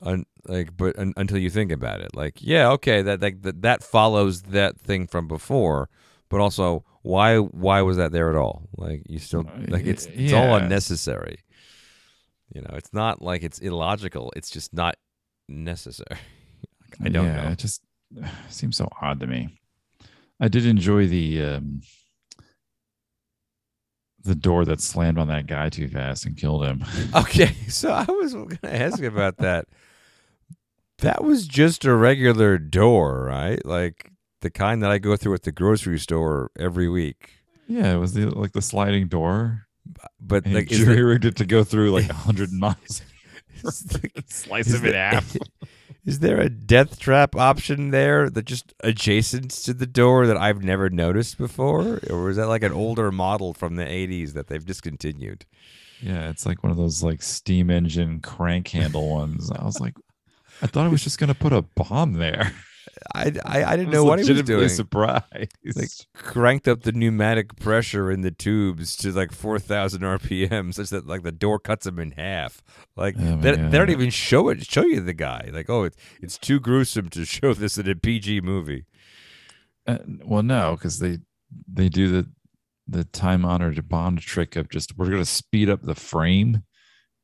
[0.01, 3.62] un, like but un, until you think about it like yeah okay that, that that
[3.62, 5.89] that follows that thing from before
[6.29, 10.33] but also why why was that there at all like you still like it's it's
[10.33, 11.39] all unnecessary
[12.53, 14.95] you know it's not like it's illogical it's just not
[15.47, 16.19] necessary
[17.03, 17.81] i don't yeah, know It just
[18.49, 19.59] seems so odd to me.
[20.39, 21.81] I did enjoy the um,
[24.23, 26.83] the door that slammed on that guy too fast and killed him.
[27.15, 29.65] Okay, so I was going to ask about that.
[30.99, 33.65] That was just a regular door, right?
[33.65, 34.11] Like
[34.41, 37.36] the kind that I go through at the grocery store every week.
[37.67, 39.65] Yeah, it was the like the sliding door.
[40.19, 43.02] But And like, he is there, jury rigged it to go through like hundred miles.
[43.63, 43.86] is
[44.28, 45.36] Slice is him in there- half.
[46.06, 50.63] is there a death trap option there that just adjacent to the door that I've
[50.63, 54.65] never noticed before, or is that like an older model from the '80s that they've
[54.65, 55.45] discontinued?
[56.02, 59.52] Yeah, it's like one of those like steam engine crank handle ones.
[59.52, 59.95] I was like,
[60.62, 62.54] I thought I was just gonna put a bomb there.
[63.15, 64.69] I I, I didn't I know what he was doing.
[64.69, 65.25] Surprised.
[65.75, 71.07] like cranked up the pneumatic pressure in the tubes to like 4000 rpm such that
[71.07, 72.62] like the door cuts him in half
[72.95, 75.97] like Oh they, they don't even show it show you the guy like oh it's
[76.21, 78.85] it's too gruesome to show this in a pg movie
[79.88, 81.17] Uh, well, no, because they
[81.71, 82.29] they do the
[82.88, 86.63] the time honored Bond trick of just we're gonna speed up the frame.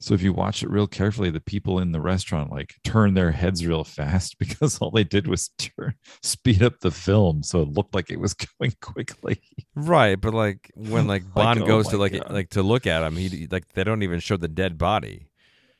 [0.05, 3.31] So if you watch it real carefully, the people in the restaurant like turn their
[3.31, 7.69] heads real fast because all they did was turn speed up the film, so it
[7.69, 9.41] looked like it was going quickly.
[9.73, 12.29] right but like when like Like, bond oh goes my to like God.
[12.31, 15.27] like to look at him he like they don't even show the dead body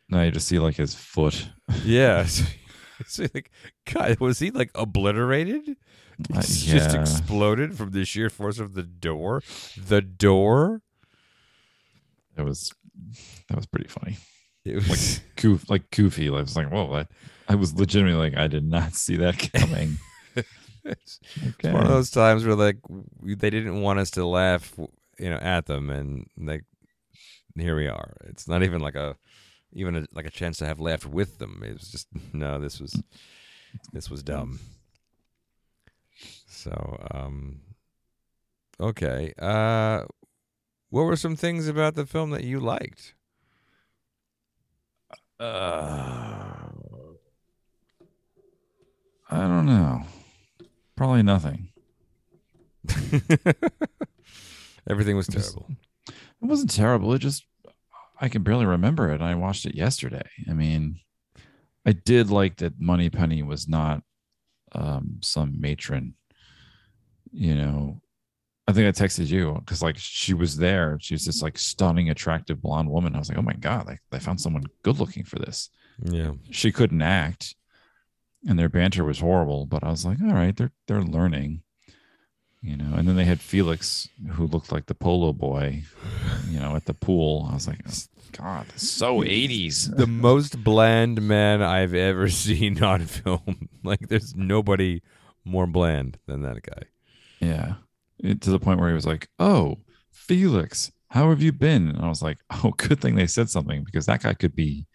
[0.09, 1.47] Now you just see like his foot.
[1.83, 2.45] yeah so,
[3.05, 3.51] so, like
[3.93, 5.69] god was he like obliterated
[6.33, 9.43] Uh, It's just exploded from the sheer force of the door
[9.77, 10.81] the door
[12.37, 12.73] It was
[13.49, 14.17] that was pretty funny.
[14.65, 16.27] it was Goof like goofy.
[16.29, 17.07] I was like, whoa, I,
[17.47, 19.97] I was legitimately like, I did not see that coming.
[20.83, 21.71] It's Okay.
[21.71, 22.77] one of those times where like
[23.21, 24.73] they didn't want us to laugh,
[25.19, 26.63] you know, at them, and like
[27.55, 28.13] here we are.
[28.25, 29.15] It's not even like a
[29.73, 31.63] even a, like a chance to have laughed with them.
[31.65, 33.01] It was just no, this was
[33.93, 34.59] this was dumb.
[36.47, 37.61] So, um,
[38.79, 39.33] okay.
[39.39, 40.03] Uh,
[40.89, 43.13] what were some things about the film that you liked?
[45.39, 46.67] Uh,
[49.29, 50.03] I don't know.
[50.95, 51.69] Probably nothing.
[54.89, 55.69] Everything was It was- terrible.
[56.07, 57.13] It wasn't terrible.
[57.13, 57.43] It just
[58.21, 59.19] I can barely remember it.
[59.21, 60.21] I watched it yesterday.
[60.49, 60.99] I mean,
[61.85, 64.03] I did like that Moneypenny was not
[64.73, 66.13] um some matron.
[67.31, 68.01] You know,
[68.67, 70.97] I think I texted you because like she was there.
[70.99, 71.45] She was this mm-hmm.
[71.45, 73.15] like stunning, attractive blonde woman.
[73.15, 75.69] I was like, oh my god, like they found someone good looking for this.
[76.01, 76.31] Yeah.
[76.49, 77.55] She couldn't act,
[78.47, 79.65] and their banter was horrible.
[79.65, 81.61] But I was like, all right, they're they're learning.
[82.61, 85.83] You know, and then they had Felix, who looked like the polo boy,
[86.49, 87.47] you know, at the pool.
[87.51, 87.93] I was like, oh,
[88.31, 89.95] God, so 80s.
[89.97, 93.69] the most bland man I've ever seen on film.
[93.83, 95.03] Like, there's nobody
[95.43, 96.85] more bland than that guy.
[97.39, 97.75] Yeah.
[98.19, 99.77] It- to the point where he was like, Oh,
[100.11, 101.89] Felix, how have you been?
[101.89, 104.87] And I was like, Oh, good thing they said something because that guy could be,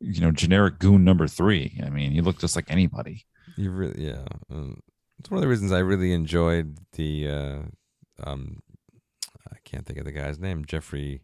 [0.00, 1.80] you know, generic goon number three.
[1.84, 3.26] I mean, he looked just like anybody.
[3.56, 4.24] You really, yeah.
[4.50, 4.80] Um,
[5.18, 7.28] it's one of the reasons I really enjoyed the.
[7.28, 7.58] Uh,
[8.22, 8.60] um,
[9.52, 10.64] I can't think of the guy's name.
[10.64, 11.22] Jeffrey.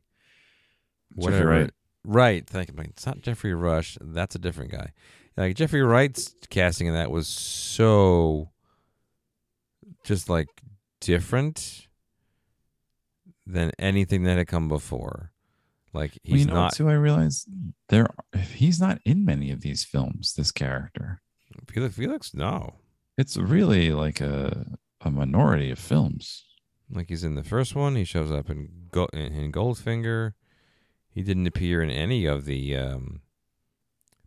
[1.20, 1.70] Jeffrey Wright.
[2.04, 2.46] Right.
[2.46, 2.74] Thank you.
[2.78, 3.96] It's not Jeffrey Rush.
[4.00, 4.92] That's a different guy.
[5.36, 8.50] Like Jeffrey Wright's casting in that was so.
[10.04, 10.48] Just like
[11.06, 11.86] different
[13.46, 15.32] than anything that had come before.
[15.92, 17.46] Like Well, he's you know, not too, I realized
[17.88, 18.08] there
[18.54, 21.20] he's not in many of these films, this character.
[21.68, 21.94] Felix.
[21.94, 22.74] Felix, no.
[23.16, 26.44] It's really like a a minority of films.
[26.90, 27.94] Like he's in the first one.
[27.96, 30.32] He shows up in Go- in in Goldfinger.
[31.08, 33.20] He didn't appear in any of the um,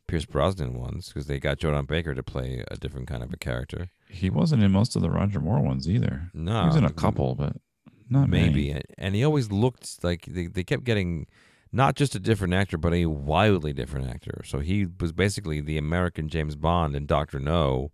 [0.07, 3.33] Pierce Brosnan ones because they got Joe Don Baker to play a different kind of
[3.33, 3.89] a character.
[4.09, 6.29] He wasn't in most of the Roger Moore ones either.
[6.33, 7.57] No, he was in a couple, but
[8.09, 8.69] not maybe.
[8.69, 8.81] many.
[8.97, 11.27] And he always looked like they, they kept getting
[11.71, 14.41] not just a different actor, but a wildly different actor.
[14.45, 17.91] So he was basically the American James Bond in Doctor No.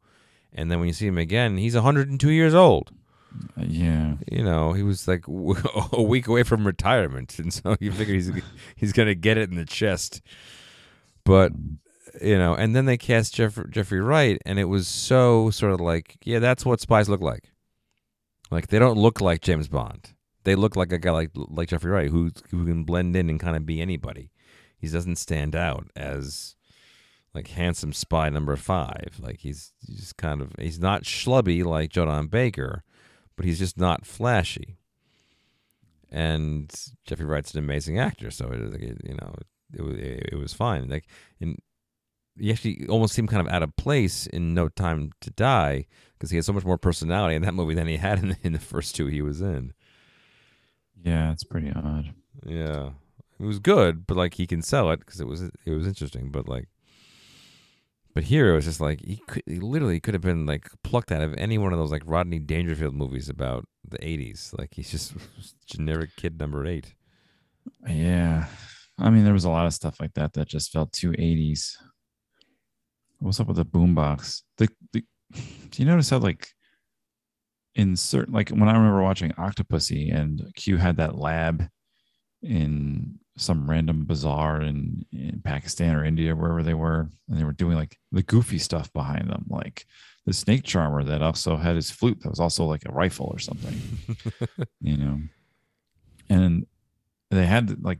[0.53, 2.91] And then when you see him again, he's 102 years old.
[3.57, 5.25] Yeah, you know, he was like
[5.91, 8.31] a week away from retirement, and so you figure he's
[8.75, 10.21] he's gonna get it in the chest.
[11.23, 11.51] But
[12.21, 15.81] you know, and then they cast Jeff, Jeffrey Wright, and it was so sort of
[15.81, 17.51] like, yeah, that's what spies look like.
[18.51, 20.13] Like they don't look like James Bond.
[20.43, 23.39] They look like a guy like like Jeffrey Wright, who who can blend in and
[23.39, 24.31] kind of be anybody.
[24.77, 26.55] He doesn't stand out as
[27.33, 29.15] like handsome spy number five.
[29.19, 32.83] Like he's, just kind of he's not schlubby like Joe Don Baker
[33.35, 34.77] but he's just not flashy.
[36.11, 36.71] And
[37.05, 39.33] Jeffrey Wright's an amazing actor, so it, it you know
[39.73, 40.87] it, was it, was fine.
[40.87, 41.05] Like,
[41.41, 41.57] and
[42.39, 46.29] he actually almost seemed kind of out of place in No Time to Die because
[46.31, 48.59] he had so much more personality in that movie than he had in, in the
[48.59, 49.73] first two he was in.
[51.03, 52.13] yeah, it's pretty odd.
[52.45, 52.91] Yeah,
[53.39, 56.31] it was good, but like he can sell it because it was it was interesting.
[56.31, 56.67] But like,
[58.13, 61.11] but here it was just like he could he literally could have been like plucked
[61.11, 64.57] out of any one of those like Rodney Dangerfield movies about the '80s.
[64.57, 65.13] Like he's just
[65.67, 66.95] generic kid number eight.
[67.87, 68.47] Yeah,
[68.99, 71.75] I mean, there was a lot of stuff like that that just felt too 80s.
[73.23, 74.41] What's up with the boombox?
[74.57, 76.49] The, the do you notice how like
[77.73, 81.65] in certain like when I remember watching Octopussy and Q had that lab
[82.41, 87.53] in some random bazaar in, in Pakistan or India, wherever they were, and they were
[87.53, 89.85] doing like the goofy stuff behind them, like
[90.25, 93.39] the snake charmer that also had his flute that was also like a rifle or
[93.39, 93.79] something,
[94.81, 95.21] you know.
[96.29, 96.65] And
[97.31, 97.99] they had like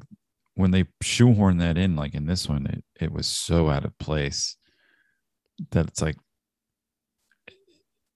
[0.55, 3.97] when they shoehorned that in, like in this one, it, it was so out of
[3.99, 4.57] place
[5.71, 6.15] that it's like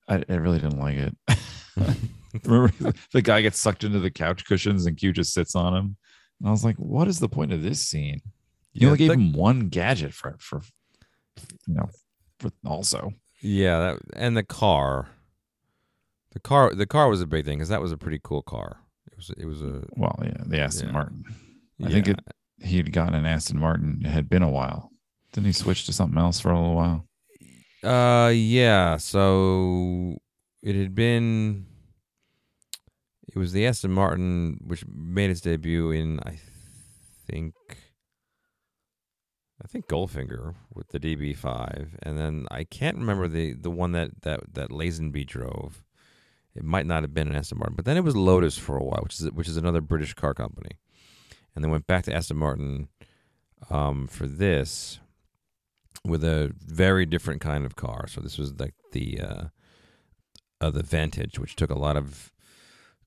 [0.07, 1.17] I, I really didn't like it.
[2.45, 5.97] Remember the guy gets sucked into the couch cushions and Q just sits on him.
[6.39, 8.21] And I was like, what is the point of this scene?
[8.73, 10.61] You Yeah, only gave that- him one gadget for for
[11.67, 11.89] you know
[12.39, 13.11] for also.
[13.41, 15.09] Yeah, that and the car.
[16.33, 18.77] The car, the car was a big thing because that was a pretty cool car.
[19.11, 19.83] It was, it was a.
[19.95, 20.93] Well, yeah, the Aston Yeah.
[20.93, 21.23] Martin.
[21.83, 22.19] I think it
[22.61, 24.01] he had gotten an Aston Martin.
[24.03, 24.91] It had been a while.
[25.33, 27.06] Didn't he switch to something else for a little while?
[27.83, 28.97] Uh, yeah.
[28.97, 30.17] So
[30.61, 31.65] it had been.
[33.27, 36.39] It was the Aston Martin, which made its debut in, I
[37.27, 37.53] think,
[39.63, 44.21] I think Goldfinger with the DB5, and then I can't remember the the one that
[44.23, 45.83] that that Lazenby drove.
[46.55, 48.83] It might not have been an Aston Martin, but then it was Lotus for a
[48.83, 50.79] while, which is which is another British car company,
[51.53, 52.89] and then went back to Aston Martin.
[53.69, 54.99] um, for this
[56.05, 58.07] with a very different kind of car.
[58.07, 59.43] So this was like the uh,
[60.61, 62.31] uh, the Vantage, which took a lot of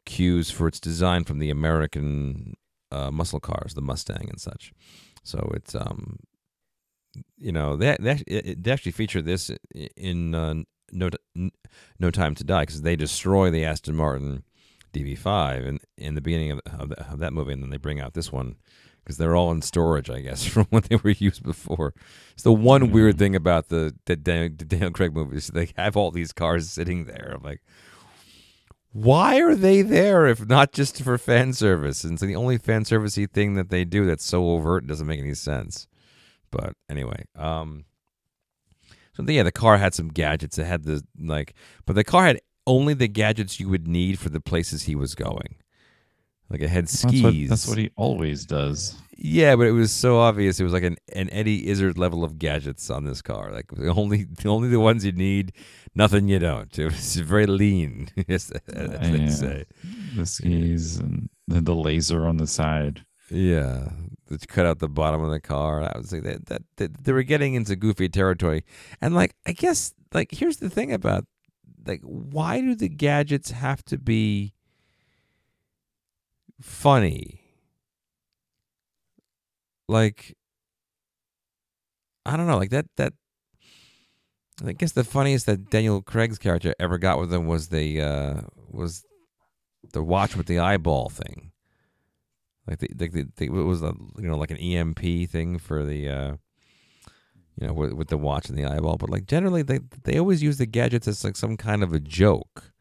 [0.07, 2.55] cues for its design from the American
[2.91, 4.73] uh, muscle cars, the Mustang and such.
[5.23, 6.19] So it's um,
[7.37, 9.51] you know, they they, they actually feature this
[9.97, 10.55] in uh,
[10.93, 11.11] no
[11.99, 14.45] no time to die because they destroy the Aston Martin
[14.93, 18.15] DB5 in in the beginning of, of, of that movie, and then they bring out
[18.15, 18.57] this one
[19.11, 21.95] because they're all in storage, I guess, from what they were used before.
[22.33, 22.93] It's the one mm.
[22.93, 25.51] weird thing about the the Daniel, the Daniel Craig movies.
[25.61, 27.33] They have all these cars sitting there.
[27.35, 27.61] I'm like,
[28.93, 32.05] why are they there if not just for fan service?
[32.05, 35.19] And it's the only fan servicey thing that they do that's so overt doesn't make
[35.19, 35.89] any sense.
[36.53, 37.85] But anyway, um,
[39.15, 40.57] so yeah, the car had some gadgets.
[40.57, 41.55] It had the like,
[41.85, 45.17] but the car had only the gadgets you would need for the places he was
[45.17, 45.57] going.
[46.51, 47.23] Like it had skis.
[47.23, 49.01] That's what, that's what he always does.
[49.23, 50.59] Yeah, but it was so obvious.
[50.59, 53.53] It was like an, an Eddie Izzard level of gadgets on this car.
[53.53, 55.53] Like the only only the ones you need,
[55.95, 56.77] nothing you don't.
[56.79, 59.29] It was very lean, as, as they yeah.
[59.29, 59.65] say.
[60.17, 63.05] The skis and the, the laser on the side.
[63.31, 63.91] Yeah,
[64.27, 65.83] that cut out the bottom of the car.
[65.83, 68.65] I was like that, that, that they were getting into goofy territory,
[69.01, 71.27] and like I guess like here's the thing about
[71.87, 74.55] like why do the gadgets have to be
[76.61, 77.41] funny?
[79.89, 80.37] Like
[82.25, 83.13] I don't know, like that that
[84.65, 88.41] I guess the funniest that Daniel Craig's character ever got with him was the uh
[88.71, 89.05] was
[89.93, 91.53] the watch with the eyeball thing.
[92.67, 95.85] Like the, like the, the, it was a you know like an EMP thing for
[95.85, 96.37] the uh,
[97.57, 100.43] you know with, with the watch and the eyeball, but like generally they they always
[100.43, 102.73] use the gadgets as like some kind of a joke.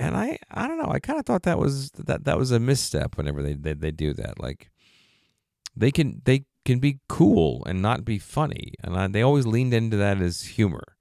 [0.00, 2.58] And I I don't know I kind of thought that was that that was a
[2.58, 4.70] misstep whenever they, they they do that like
[5.76, 9.74] they can they can be cool and not be funny and I, they always leaned
[9.74, 10.96] into that as humor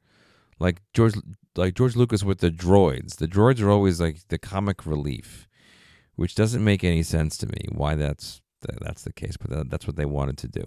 [0.59, 1.15] like George
[1.55, 5.47] like George Lucas with the droids the droids are always like the comic relief
[6.15, 8.41] which doesn't make any sense to me why that's
[8.81, 10.65] that's the case, but that's what they wanted to do.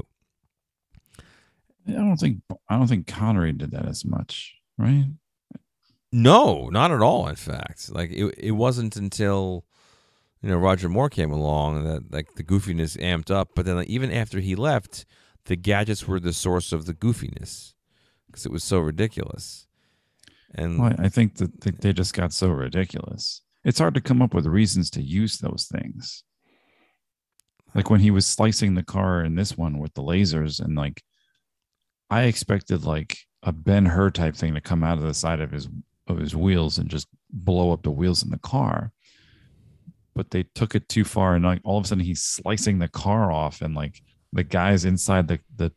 [1.89, 5.07] I don't think I don't think Connery did that as much, right?
[6.13, 7.27] No, not at all.
[7.29, 9.65] In fact, like it, it wasn't until
[10.43, 13.51] you know Roger Moore came along that like the goofiness amped up.
[13.55, 15.07] But then like, even after he left,
[15.47, 17.73] the gadgets were the source of the goofiness
[18.27, 19.67] because it was so ridiculous.
[20.55, 24.35] And well, I think that they just got so ridiculous it's hard to come up
[24.35, 26.25] with reasons to use those things.
[27.75, 31.03] Like when he was slicing the car in this one with the lasers, and like
[32.11, 35.53] I expected like a Ben Hur type thing to come out of the side of
[35.53, 35.69] his
[36.07, 38.93] of his wheels and just blow up the wheels in the car.
[40.15, 42.89] But they took it too far, and like all of a sudden he's slicing the
[42.89, 45.73] car off, and like the guys inside the the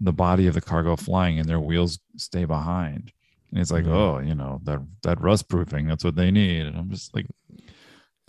[0.00, 3.12] the body of the car go flying, and their wheels stay behind.
[3.50, 3.92] And it's like, mm-hmm.
[3.92, 6.66] oh, you know, that that rust proofing, that's what they need.
[6.66, 7.26] And I'm just like,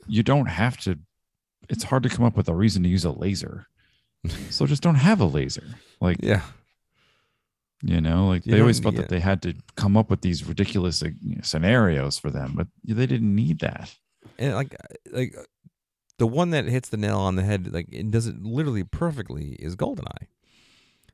[0.08, 0.98] you don't have to.
[1.68, 3.68] It's hard to come up with a reason to use a laser,
[4.50, 5.68] so just don't have a laser.
[6.00, 6.44] Like, yeah,
[7.82, 11.02] you know, like they always felt that they had to come up with these ridiculous
[11.42, 13.96] scenarios for them, but they didn't need that.
[14.38, 14.76] And like,
[15.12, 15.36] like
[16.18, 19.52] the one that hits the nail on the head, like it does it literally perfectly,
[19.54, 20.28] is Goldeneye.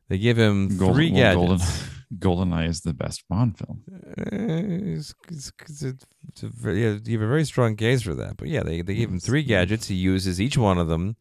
[0.08, 1.88] They give him Gold, three well, gadgets.
[2.18, 3.84] Golden, Goldeneye is the best Bond film.
[3.92, 5.52] Uh, it's, it's,
[6.30, 8.38] it's a very, yeah, you have a very strong case for that.
[8.38, 9.88] But yeah, they, they give him three gadgets.
[9.88, 11.16] He uses each one of them,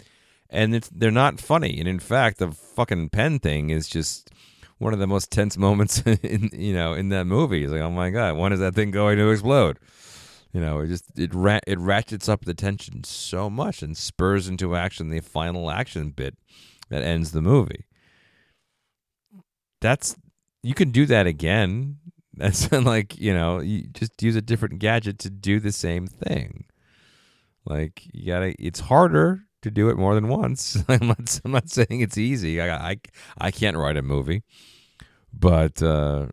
[0.51, 1.79] and it's, they're not funny.
[1.79, 4.31] And in fact, the fucking pen thing is just
[4.79, 7.65] one of the most tense moments in you know in that movie.
[7.65, 9.79] It's like, oh my god, when is that thing going to explode?
[10.53, 14.49] You know, it just it ra- it ratchets up the tension so much and spurs
[14.49, 16.37] into action the final action bit
[16.91, 17.87] that ends the movie
[19.85, 20.17] that's
[20.63, 21.99] you can do that again.
[22.37, 26.65] That's like you know, you just use a different gadget to do the same thing.
[27.65, 30.83] Like you gotta, it's harder to do it more than once.
[30.89, 32.61] I'm not, I'm not saying it's easy.
[32.61, 32.97] I, I,
[33.39, 34.43] I can't write a movie,
[35.33, 36.27] but uh,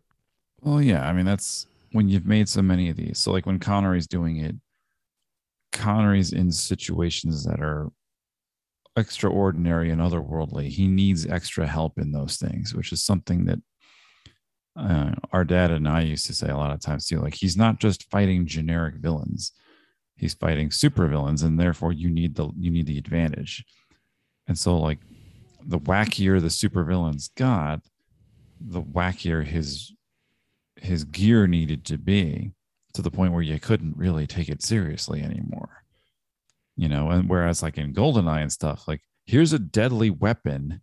[0.60, 1.06] well, yeah.
[1.06, 3.18] I mean, that's when you've made so many of these.
[3.18, 4.54] So like when Connery's doing it,
[5.72, 7.90] Connery's in situations that are
[8.96, 10.68] extraordinary and otherworldly.
[10.68, 13.58] He needs extra help in those things, which is something that
[14.76, 17.20] uh, our dad and I used to say a lot of times too.
[17.20, 19.52] Like he's not just fighting generic villains;
[20.22, 23.64] he's fighting super villains, and therefore you need the you need the advantage.
[24.48, 24.98] And so, like
[25.64, 27.80] the wackier the super villains got,
[28.60, 29.92] the wackier his
[30.76, 32.52] his gear needed to be
[32.94, 35.84] to the point where you couldn't really take it seriously anymore
[36.76, 40.80] you know and whereas like in goldeneye and stuff like here's a deadly weapon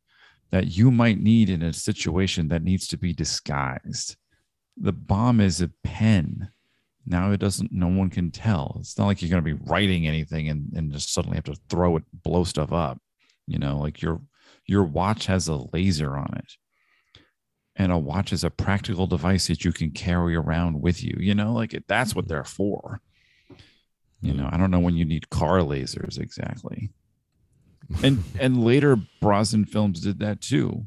[0.52, 4.16] that you might need in a situation that needs to be disguised.
[4.78, 6.50] The bomb is a pen.
[7.10, 8.78] Now it doesn't, no one can tell.
[8.80, 11.58] It's not like you're going to be writing anything and, and just suddenly have to
[11.68, 13.02] throw it, blow stuff up.
[13.48, 14.22] You know, like your
[14.68, 16.54] your watch has a laser on it.
[17.76, 21.18] And a watch is a practical device that you can carry around with you.
[21.20, 22.34] You know, like it, that's what mm-hmm.
[22.34, 23.02] they're for.
[24.22, 24.42] You mm-hmm.
[24.42, 26.92] know, I don't know when you need car lasers exactly.
[28.04, 30.86] And and later Brosnan films did that too.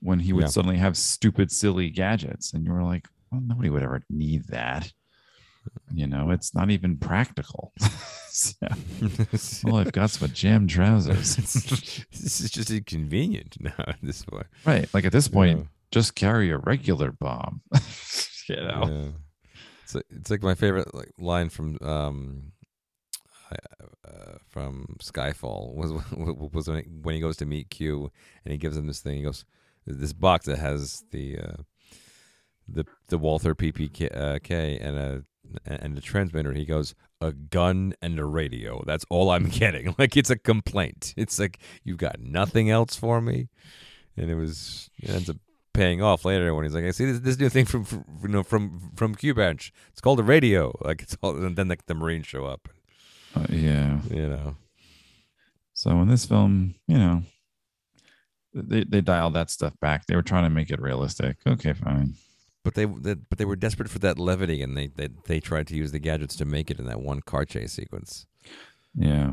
[0.00, 0.48] When he would Yeah.
[0.48, 4.92] suddenly have stupid, silly gadgets, and you were like, well, nobody would ever need that.
[5.92, 7.72] You know, it's not even practical.
[8.34, 8.54] So,
[9.68, 11.36] all I've got's my jam trousers.
[12.10, 14.46] this is just inconvenient now at this point.
[14.64, 14.88] right.
[14.94, 15.64] Like at this point, Yeah.
[15.90, 17.60] just carry a regular bomb.
[18.48, 18.88] you know.
[18.88, 19.08] Yeah.
[19.84, 22.52] It's like, it's like my favorite like line from um
[23.52, 28.10] uh, from Skyfall was was when he, when he goes to meet Q
[28.46, 29.16] and he gives him this thing.
[29.18, 29.44] He goes
[29.86, 31.62] this box that has the uh,
[32.66, 35.24] the the Walther PPK uh, K and a
[35.64, 36.52] and the transmitter.
[36.52, 38.82] He goes a gun and a radio.
[38.86, 39.94] That's all I'm getting.
[39.98, 41.14] Like it's a complaint.
[41.16, 43.48] It's like you've got nothing else for me,
[44.16, 45.36] and it was it ends up
[45.74, 48.28] paying off later when he's like, I see this, this new thing from, from you
[48.28, 49.72] know from from Q Branch.
[49.90, 50.76] It's called a radio.
[50.84, 52.68] Like it's all, and then like the Marines show up.
[53.34, 54.00] Uh, yeah.
[54.10, 54.56] You know,
[55.74, 57.22] So in this film, you know,
[58.52, 60.06] they they dialed that stuff back.
[60.06, 61.38] They were trying to make it realistic.
[61.46, 62.14] Okay, fine.
[62.64, 65.66] But they, they but they were desperate for that levity, and they, they they tried
[65.68, 68.26] to use the gadgets to make it in that one car chase sequence,
[68.94, 69.32] Yeah.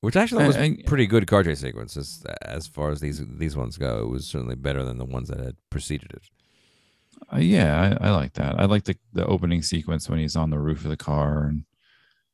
[0.00, 3.22] which actually was I- I- pretty good car chase sequence as, as far as these
[3.38, 4.02] these ones go.
[4.02, 6.22] It was certainly better than the ones that had preceded it.
[7.32, 8.58] Uh, yeah, I, I like that.
[8.58, 11.64] I like the the opening sequence when he's on the roof of the car and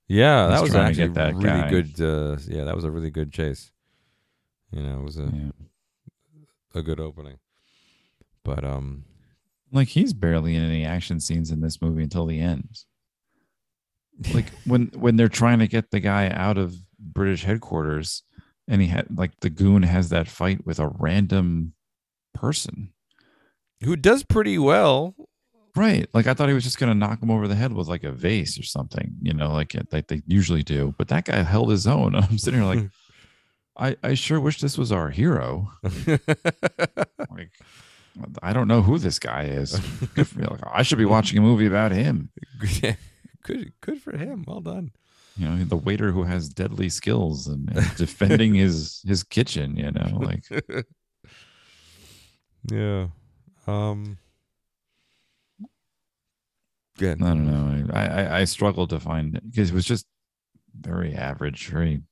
[0.07, 1.71] Yeah, that was actually that really guy.
[1.71, 2.01] good.
[2.01, 3.71] Uh, yeah, that was a really good chase.
[4.71, 5.51] You know, it was a yeah.
[6.75, 7.39] a good opening.
[8.45, 9.05] But um,
[9.73, 12.69] like he's barely in any action scenes in this movie until the end.
[14.35, 18.25] Like when when they're trying to get the guy out of British headquarters
[18.67, 21.75] and he had like the goon has that fight with a random
[22.35, 22.93] person.
[23.85, 25.15] who does pretty well.
[25.77, 26.09] Right.
[26.13, 28.11] Like I thought he was just gonna knock him over the head with like a
[28.11, 30.97] vase or something, you know, like it- like they usually do.
[30.99, 32.15] But that guy held his own.
[32.17, 32.91] I'm sitting here like,
[33.79, 35.71] I, I sure wish this was our hero.
[37.31, 37.53] Like,
[38.43, 39.79] I don't know who this guy is.
[40.15, 40.41] Good for.
[40.41, 42.31] Like, I should be watching a movie about him.
[43.43, 44.45] good, good for him.
[44.47, 44.93] Well done.
[45.37, 49.77] You know, the waiter who has deadly skills and, and defending his his kitchen.
[49.77, 50.45] You know, like
[52.71, 53.07] yeah.
[53.67, 54.19] Um.
[56.99, 57.23] Good.
[57.23, 57.95] I don't know.
[57.95, 60.07] I I, I struggled to find it because it was just
[60.81, 61.69] very average.
[61.69, 62.03] Very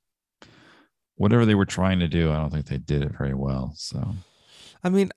[1.15, 2.31] whatever they were trying to do.
[2.31, 3.73] I don't think they did it very well.
[3.75, 4.15] So
[4.83, 5.11] I mean,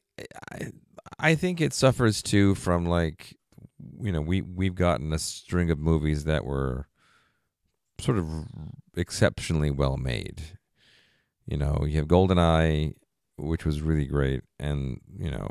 [0.53, 0.71] I,
[1.19, 3.37] I think it suffers too from like,
[4.01, 6.89] you know, we we've gotten a string of movies that were
[7.99, 8.27] sort of
[8.97, 10.43] exceptionally well made.
[11.47, 12.95] You know, you have Goldeneye,
[13.37, 15.49] which was really great, and you know,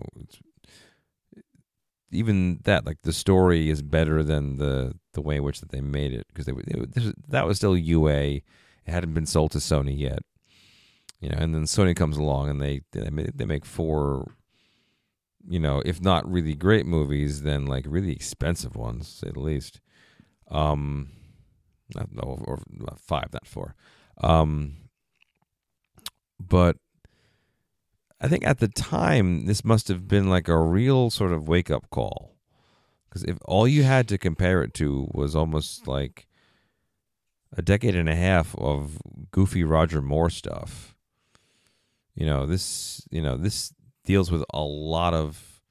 [2.12, 5.82] even that like the story is better than the the way in which that they
[5.82, 8.42] made it because they, they, that was still UA.
[8.86, 10.24] It hadn't been sold to Sony yet
[11.20, 14.32] you know, and then Sony comes along and they they make, they make four,
[15.50, 19.82] you know, if not really great movies, then like really expensive ones, say the least.
[20.50, 21.10] Um,
[21.96, 23.76] not no, or not five, not four.
[24.22, 24.78] Um,
[26.40, 26.78] but
[28.22, 31.72] I think at the time this must have been like a real sort of wake
[31.72, 32.36] up call,
[33.10, 36.28] because if all you had to compare it to was almost like
[37.58, 39.00] a decade and a half of
[39.32, 40.96] goofy Roger Moore stuff
[42.20, 43.74] you know this you know this
[44.10, 45.62] deals with a lot of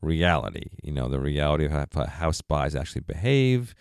[0.00, 1.72] reality you know the reality of
[2.20, 3.74] how, spies actually behave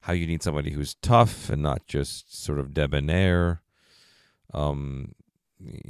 [0.00, 3.62] how you need somebody who's tough and not just sort of debonair.
[4.52, 5.12] Um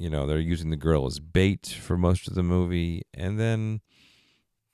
[0.02, 3.02] you know they're using the girl as bait for most of the movie.
[3.14, 3.80] And then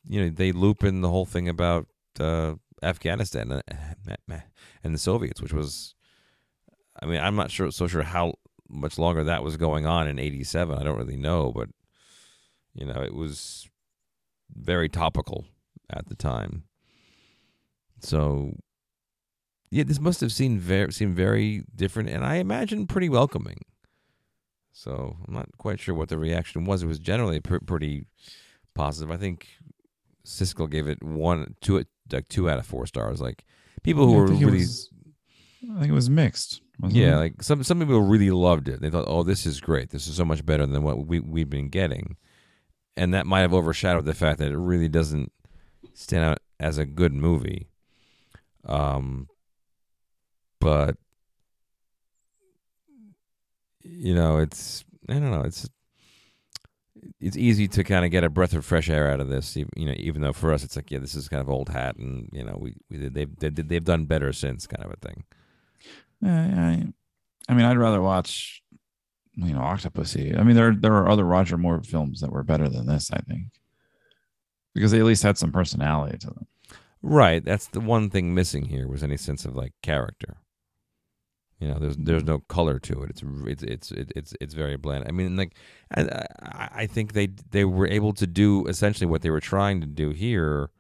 [0.09, 1.87] you know they loop in the whole thing about
[2.19, 3.63] uh afghanistan and-
[4.85, 5.95] and the soviets which was
[7.03, 8.35] i mean i'm not sure so sure how
[8.69, 11.69] much longer that was going on in 87 i don't really know but
[12.79, 13.69] you know it was
[14.57, 15.45] very topical
[15.91, 16.63] at the time
[18.01, 18.53] so
[19.71, 23.59] yeah this must have seemed very seemed very different and i imagine pretty welcoming
[24.73, 28.05] so i'm not quite sure what the reaction was it was generally pr- pretty
[28.75, 29.49] positive i think
[30.27, 33.45] siskel gave it one two like two out of four stars like
[33.83, 34.91] people who I were really was-
[35.75, 37.19] I think it was mixed, Yeah, it?
[37.19, 38.81] like some some people really loved it.
[38.81, 39.91] They thought, "Oh, this is great.
[39.91, 42.17] This is so much better than what we we've been getting,"
[42.99, 45.33] and that might have overshadowed the fact that it really doesn't
[45.95, 47.69] stand out as a good movie.
[48.65, 49.29] Um,
[50.61, 50.97] but
[53.83, 55.43] you know, it's I don't know.
[55.43, 55.69] It's
[57.21, 59.57] it's easy to kind of get a breath of fresh air out of this.
[59.57, 61.97] You know, even though for us it's like, yeah, this is kind of old hat,
[61.97, 65.25] and you know, we, we they've they, they've done better since, kind of a thing.
[66.23, 66.89] I,
[67.49, 68.63] I mean, I'd rather watch,
[69.39, 70.39] you know, Octopussy.
[70.39, 73.11] I mean, there there are other Roger Moore films that were better than this.
[73.13, 73.47] I think
[74.75, 76.47] because they at least had some personality to them.
[77.03, 77.45] Right.
[77.45, 80.39] That's the one thing missing here was any sense of like character.
[81.61, 83.11] You know, there's there's no color to it.
[83.11, 85.05] It's it's it's it's it's, very bland.
[85.09, 85.57] I mean, like,
[85.93, 86.03] I,
[86.41, 89.87] I I think they they were able to do essentially what they were trying to
[89.87, 90.71] do here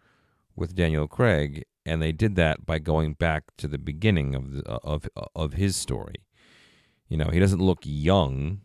[0.54, 4.62] with Daniel Craig, and they did that by going back to the beginning of the
[4.64, 6.22] of of his story.
[7.08, 8.60] You know, he doesn't look young.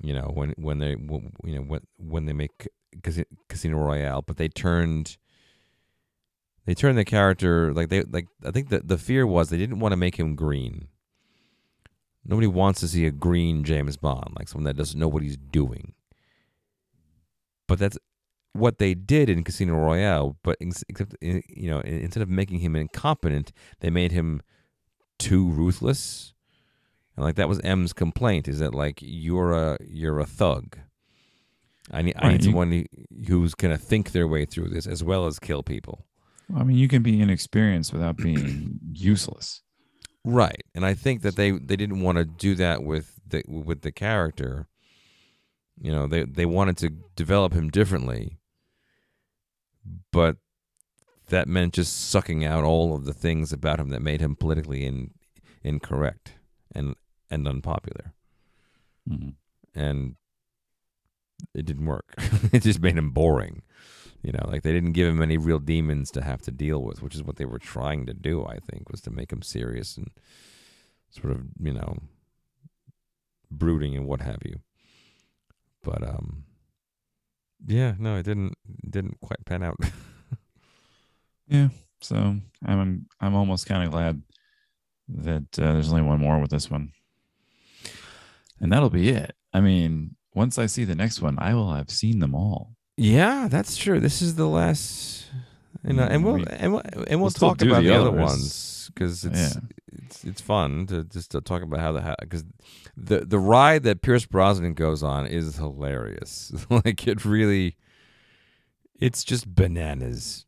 [0.00, 2.68] You know, when when they when, you know when when they make
[3.48, 5.16] Casino Royale, but they turned
[6.66, 9.80] they turned the character like they like I think the the fear was they didn't
[9.80, 10.88] want to make him green.
[12.24, 15.36] Nobody wants to see a green James Bond, like someone that doesn't know what he's
[15.36, 15.94] doing.
[17.66, 17.98] But that's
[18.52, 20.36] what they did in Casino Royale.
[20.44, 24.40] But ex- except uh, you know, instead of making him incompetent, they made him
[25.18, 26.32] too ruthless.
[27.16, 30.78] And like that was M's complaint is that like you're a you're a thug.
[31.90, 32.86] I need I need someone
[33.26, 36.06] who's gonna think their way through this as well as kill people.
[36.54, 39.62] I mean, you can be inexperienced without being useless.
[40.24, 43.82] Right, and I think that they they didn't want to do that with the with
[43.82, 44.68] the character.
[45.80, 48.38] You know, they they wanted to develop him differently,
[50.12, 50.36] but
[51.28, 54.84] that meant just sucking out all of the things about him that made him politically
[54.84, 55.12] in,
[55.64, 56.34] incorrect
[56.74, 56.94] and
[57.30, 58.12] and unpopular,
[59.08, 59.34] Mhm.
[59.74, 60.16] and
[61.54, 62.14] it didn't work.
[62.52, 63.62] it just made him boring.
[64.22, 67.02] You know, like they didn't give him any real demons to have to deal with,
[67.02, 68.44] which is what they were trying to do.
[68.46, 70.10] I think was to make him serious and
[71.10, 71.98] sort of you know
[73.50, 74.60] brooding and what have you.
[75.82, 76.44] But um,
[77.66, 78.54] yeah, no, it didn't
[78.88, 79.78] didn't quite pan out.
[81.48, 81.68] Yeah.
[82.00, 84.22] So I'm I'm almost kind of glad
[85.18, 86.92] that uh, there's only one more with this one,
[88.60, 89.34] and that'll be it.
[89.52, 92.74] I mean, once I see the next one, I will have seen them all.
[92.96, 94.00] yeah, that's true.
[94.00, 95.26] This is the last,
[95.84, 98.10] you know, and we'll We- and we'll, and we'll, we'll talk about the the, other
[98.12, 99.60] ones because it's Yeah.
[99.92, 102.44] it's it's fun to just to talk about how the because
[102.96, 106.52] the the ride that Pierce Brosnan goes on is hilarious.
[106.70, 107.76] like it really,
[109.00, 110.46] it's just bananas.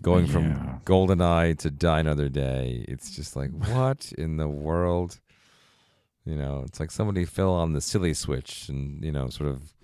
[0.00, 0.78] Going from Yeah.
[0.84, 5.20] GoldenEye to Die Another Day, it's just like what in the world?
[6.24, 9.74] You know, it's like somebody fell on the silly switch and you know, sort of,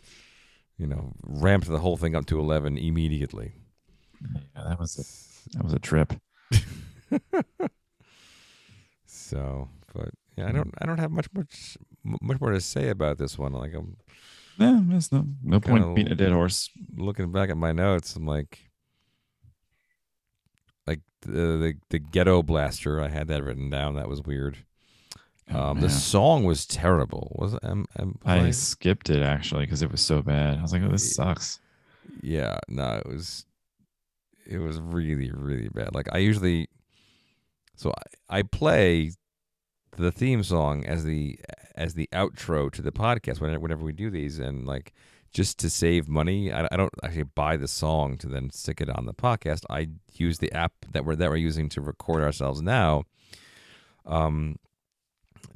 [0.79, 3.53] you know, ramped the whole thing up to eleven immediately.
[4.55, 6.15] Yeah, that was a, that was a trip.
[9.07, 13.19] So, but yeah, I don't, I don't have much, much, much more to say about
[13.19, 13.53] this one.
[13.53, 13.97] Like I'm
[14.59, 16.71] Yeah, there's no no point beating a dead horse.
[16.97, 18.17] looking back at my notes.
[18.17, 18.68] I'm like
[21.23, 23.01] the the, the ghetto blaster.
[23.01, 23.95] I had that written down.
[23.95, 24.59] That was weird.
[25.51, 27.35] Oh, Um, the song was terrible.
[27.39, 27.57] Was?
[27.63, 27.87] Um,
[28.25, 30.59] I was skipped it actually because it was so bad.
[30.59, 31.61] I was like, oh, this sucks.
[32.21, 33.47] yeah, no, it was,
[34.47, 35.95] it was really, really bad.
[35.95, 36.69] Like I usually,
[37.77, 37.93] so
[38.29, 39.13] I, I play
[39.97, 41.39] the theme song as the
[41.75, 44.93] as the outro to the podcast whenever, whenever we do these, and like
[45.33, 48.89] just to save money, I, I don't actually buy the song to then stick it
[48.89, 49.65] on the podcast.
[49.71, 53.05] I use the app that we're that we're using to record ourselves now.
[54.07, 54.57] Um,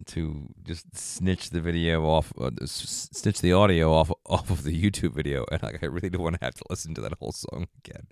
[0.06, 5.14] to just snitch the video off, uh, snitch the audio off off of the YouTube
[5.14, 7.66] video, and like I really don't want to have to listen to that whole song
[7.84, 8.06] again.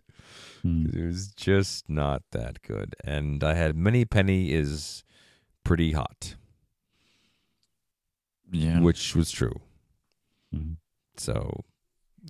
[0.62, 0.86] Hmm.
[0.94, 5.04] It was just not that good, and I had Moneypenny is
[5.64, 6.36] pretty hot,
[8.50, 8.80] Yeah.
[8.80, 9.60] which was true.
[10.54, 10.76] Mhm.
[11.20, 11.64] So,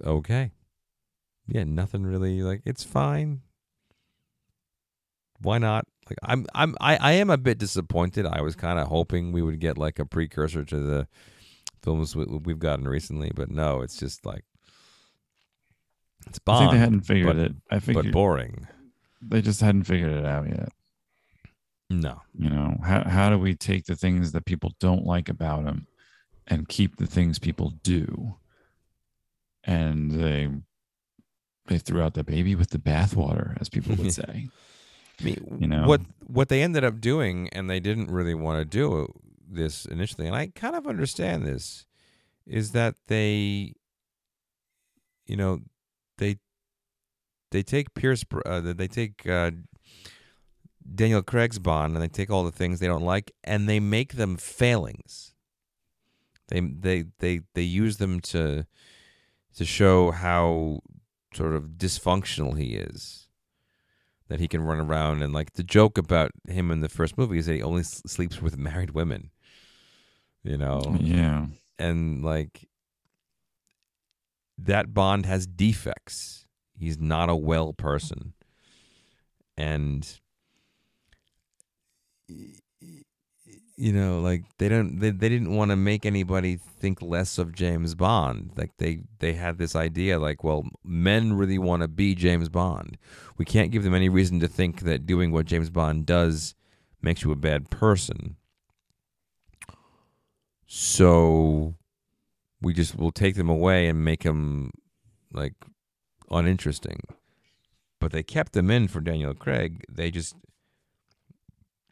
[0.04, 0.50] okay,
[1.46, 3.42] yeah, nothing really like it's fine.
[5.40, 5.86] Why not?
[6.08, 8.26] Like I'm, I'm, I, I am a bit disappointed.
[8.26, 11.06] I was kind of hoping we would get like a precursor to the
[11.82, 14.42] films we, we've gotten recently, but no, it's just like
[16.26, 17.52] it's I think Bond, they hadn't figured but- it.
[17.70, 18.66] I think but boring.
[19.22, 20.70] they just hadn't figured it out yet.
[21.92, 25.64] No, You know, how how do we take the things that people don't like about
[25.64, 25.86] him
[26.48, 28.34] and keep the things people do?
[29.64, 30.48] And they
[31.66, 34.48] they threw out the baby with the bathwater, as people would say.
[35.20, 35.86] I mean, You know.
[35.86, 39.12] what what they ended up doing, and they didn't really want to do
[39.48, 41.84] this initially, and I kind of understand this,
[42.46, 43.74] is that they,
[45.26, 45.60] you know,
[46.18, 46.38] they
[47.50, 49.50] they take Pierce, uh, they take uh,
[50.94, 54.14] Daniel Craig's Bond, and they take all the things they don't like, and they make
[54.14, 55.34] them failings.
[56.48, 58.66] They they they they use them to
[59.56, 60.80] to show how
[61.34, 63.28] sort of dysfunctional he is
[64.28, 65.22] that he can run around.
[65.22, 68.02] And like the joke about him in the first movie is that he only s-
[68.06, 69.30] sleeps with married women
[70.42, 70.80] you know?
[71.00, 71.46] Yeah.
[71.78, 72.66] and like
[74.58, 76.46] that bond has defects.
[76.78, 78.32] He's not a well person.
[79.56, 80.08] And
[83.80, 87.54] you know like they don't they, they didn't want to make anybody think less of
[87.54, 88.50] james bond.
[88.54, 92.98] Like they they had this idea like well men really want to be james bond.
[93.38, 96.54] We can't give them any reason to think that doing what james bond does
[97.00, 98.36] makes you a bad person.
[100.66, 101.74] So
[102.60, 104.72] we just will take them away and make them
[105.32, 105.54] like
[106.30, 107.00] uninteresting.
[107.98, 109.84] But they kept them in for daniel craig.
[109.88, 110.36] They just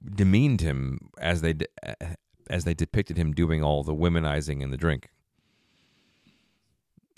[0.04, 1.66] demeaned him as they de-
[2.50, 5.08] as they depicted him doing all the womenizing and the drink.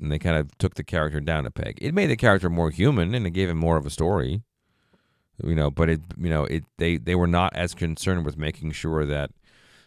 [0.00, 1.78] And they kind of took the character down a peg.
[1.80, 4.42] It made the character more human and it gave him more of a story.
[5.42, 8.72] You know, but it you know, it they they were not as concerned with making
[8.72, 9.30] sure that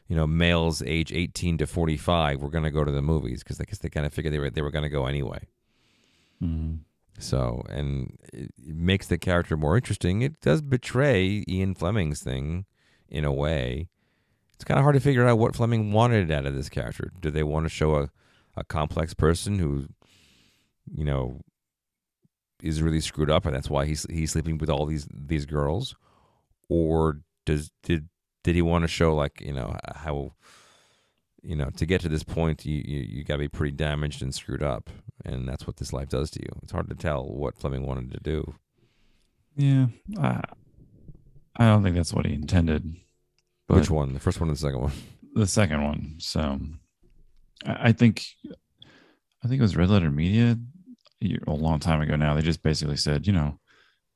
[0.07, 3.59] you know, males age 18 to 45 were going to go to the movies because
[3.59, 5.47] I guess they kind of figured they were they were going to go anyway.
[6.41, 6.79] Mhm.
[7.19, 10.21] So, and it it makes the character more interesting.
[10.21, 12.65] It does betray Ian Fleming's thing
[13.13, 13.87] in a way.
[14.55, 17.11] It's kind of hard to figure out what Fleming wanted out of this character.
[17.21, 18.09] Do they want to show a,
[18.57, 19.87] a complex person who,
[20.91, 21.39] you know,
[22.61, 25.95] is really screwed up, and that's why he's he's sleeping with all these these girls,
[26.69, 28.09] or does did
[28.43, 30.33] did he want to show like you know how
[31.41, 34.21] you know to get to this point you you, you got to be pretty damaged
[34.21, 34.89] and screwed up,
[35.25, 36.49] and that's what this life does to you.
[36.63, 38.55] It's hard to tell what Fleming wanted to do.
[39.55, 39.87] Yeah.
[40.19, 40.41] I,
[41.57, 42.95] I don't think that's what he intended.
[43.73, 44.13] But Which one?
[44.13, 44.91] The first one or the second one?
[45.35, 46.15] the second one.
[46.19, 46.59] So
[47.65, 48.23] I, I think
[49.43, 50.57] I think it was Red Letter Media
[51.21, 52.35] a a long time ago now.
[52.35, 53.59] They just basically said, you know,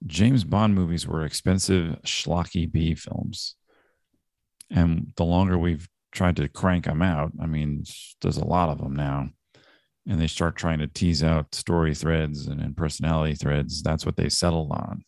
[0.05, 3.55] James Bond movies were expensive schlocky B films.
[4.69, 7.83] And the longer we've tried to crank them out, I mean,
[8.21, 9.29] there's a lot of them now.
[10.05, 13.81] And they start trying to tease out story threads and, and personality threads.
[13.81, 15.03] That's what they settled on,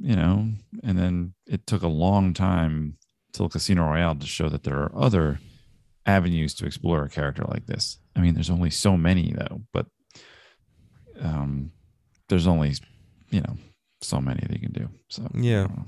[0.00, 0.48] you know.
[0.82, 2.96] And then it took a long time
[3.32, 5.40] till Casino Royale to show that there are other
[6.06, 7.98] avenues to explore a character like this.
[8.16, 9.86] I mean, there's only so many though, but
[11.20, 11.72] um,
[12.28, 12.74] there's only
[13.30, 13.56] you know
[14.02, 14.88] so many that you can do.
[15.08, 15.68] So Yeah.
[15.70, 15.82] I.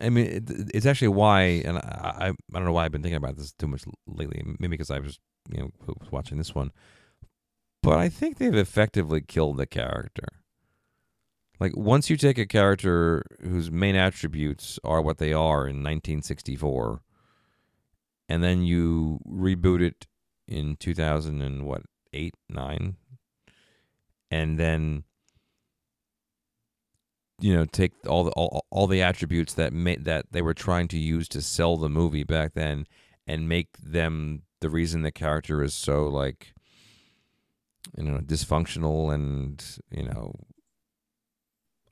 [0.00, 3.02] I mean, it, it's actually why, and I, I I don't know why I've been
[3.02, 4.42] thinking about this too much lately.
[4.58, 5.18] Maybe because I was
[5.50, 6.72] you know was watching this one,
[7.82, 10.28] but I think they've effectively killed the character.
[11.60, 17.02] Like once you take a character whose main attributes are what they are in 1964,
[18.28, 20.06] and then you reboot it
[20.48, 21.82] in 2000 and what
[22.12, 22.96] eight nine,
[24.30, 25.04] and then
[27.40, 30.88] you know take all the all, all the attributes that made that they were trying
[30.88, 32.86] to use to sell the movie back then
[33.26, 36.54] and make them the reason the character is so like
[37.96, 40.34] you know dysfunctional and you know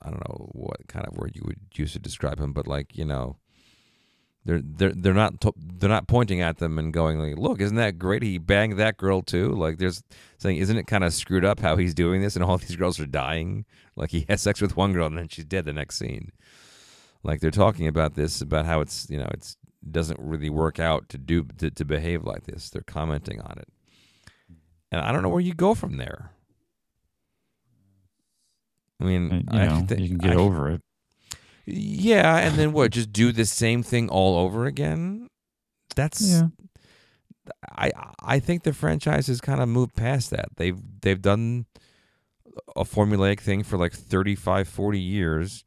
[0.03, 2.97] I don't know what kind of word you would use to describe him but like
[2.97, 3.37] you know
[4.45, 7.99] they're they're they're not they're not pointing at them and going like look isn't that
[7.99, 8.23] great?
[8.23, 9.53] He banged that girl too.
[9.55, 10.03] Like there's
[10.39, 12.99] saying isn't it kind of screwed up how he's doing this and all these girls
[12.99, 13.67] are dying?
[13.97, 16.33] Like he has sex with one girl and then she's dead the next scene.
[17.23, 19.57] Like they're talking about this about how it's you know it's
[19.91, 22.71] doesn't really work out to do to, to behave like this.
[22.71, 23.69] They're commenting on it.
[24.93, 26.33] And i don't know where you go from there
[29.01, 30.83] i mean you I know, thi- you can get I- over it.
[31.67, 32.91] yeah, and then what?
[32.93, 35.29] Just do the same thing all over again?
[35.97, 36.49] That's Yeah.
[37.73, 37.91] I
[38.23, 40.49] I think the franchise has kind of moved past that.
[40.57, 41.67] They've they've done
[42.77, 45.65] a formulaic thing for like 35 40 years.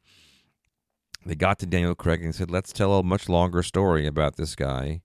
[1.26, 4.54] They got to Daniel Craig and said, "Let's tell a much longer story about this
[4.54, 5.00] guy."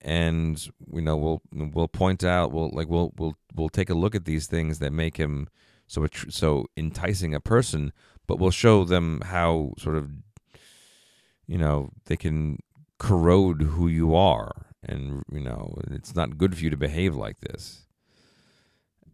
[0.00, 0.62] And
[0.92, 4.24] you know, we'll we'll point out, we'll like we'll we'll we'll take a look at
[4.24, 5.48] these things that make him
[5.88, 7.92] so so enticing a person,
[8.28, 10.10] but we'll show them how sort of
[11.46, 12.58] you know they can
[12.98, 17.40] corrode who you are and you know it's not good for you to behave like
[17.40, 17.86] this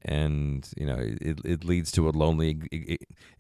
[0.05, 2.61] and you know it it leads to a lonely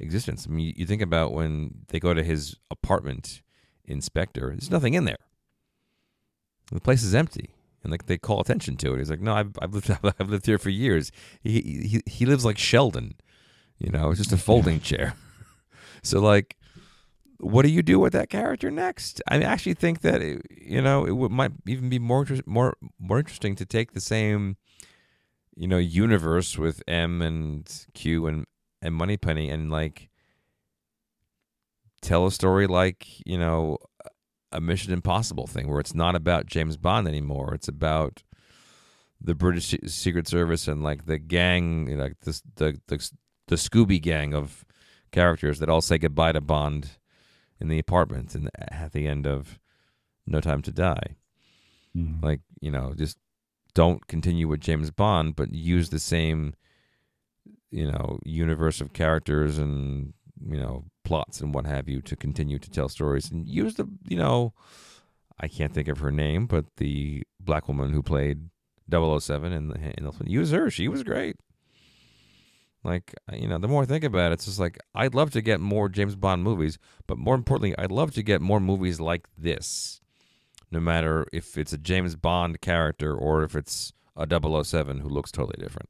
[0.01, 0.47] existence.
[0.47, 3.43] I mean, you, you think about when they go to his apartment
[3.85, 4.49] in Spectre.
[4.49, 5.19] There's nothing in there.
[6.73, 7.51] The place is empty,
[7.83, 8.99] and like they call attention to it.
[8.99, 11.13] He's like, "No, I've I've lived I've lived here for years."
[11.43, 13.15] He he he lives like Sheldon,
[13.85, 14.11] you know.
[14.11, 15.15] It's just a folding chair.
[16.03, 16.57] so like,
[17.39, 19.21] what do you do with that character next?
[19.29, 22.77] I actually think that it, you know it would, might even be more inter- more
[22.99, 24.57] more interesting to take the same
[25.57, 28.47] you know universe with M and Q and
[28.81, 30.09] and Moneypenny and like
[32.01, 33.79] tell a story like you know
[34.53, 37.53] a Mission Impossible thing where it's not about James Bond anymore.
[37.55, 38.23] It's about
[39.21, 43.11] the British Secret Service and like the gang, you know, like this the the
[43.49, 44.65] the Scooby gang of
[45.13, 46.91] characters that all say goodbye to Bond
[47.61, 49.59] in the apartment and at the end of
[50.27, 51.17] No Time to Die.
[51.97, 52.23] Mhm.
[52.23, 53.19] Like you know, just
[53.75, 56.55] don't continue with James Bond, but use the same
[57.71, 60.15] you know universe of characters and
[60.47, 63.87] you know plots and what have you to continue to tell stories and use the
[64.09, 64.55] you know
[65.39, 68.51] I can't think of her name, but the black woman who played
[68.91, 70.71] 007 in the in the use her.
[70.71, 71.37] She was great.
[72.85, 75.31] Like uh, you know, the more I think about it, it's just like I'd love
[75.33, 79.01] to get more James Bond movies, but more importantly, I'd love to get more movies
[79.01, 80.01] like this.
[80.71, 84.27] No matter if it's a James Bond character or if it's a
[84.65, 85.89] 007 who looks totally different.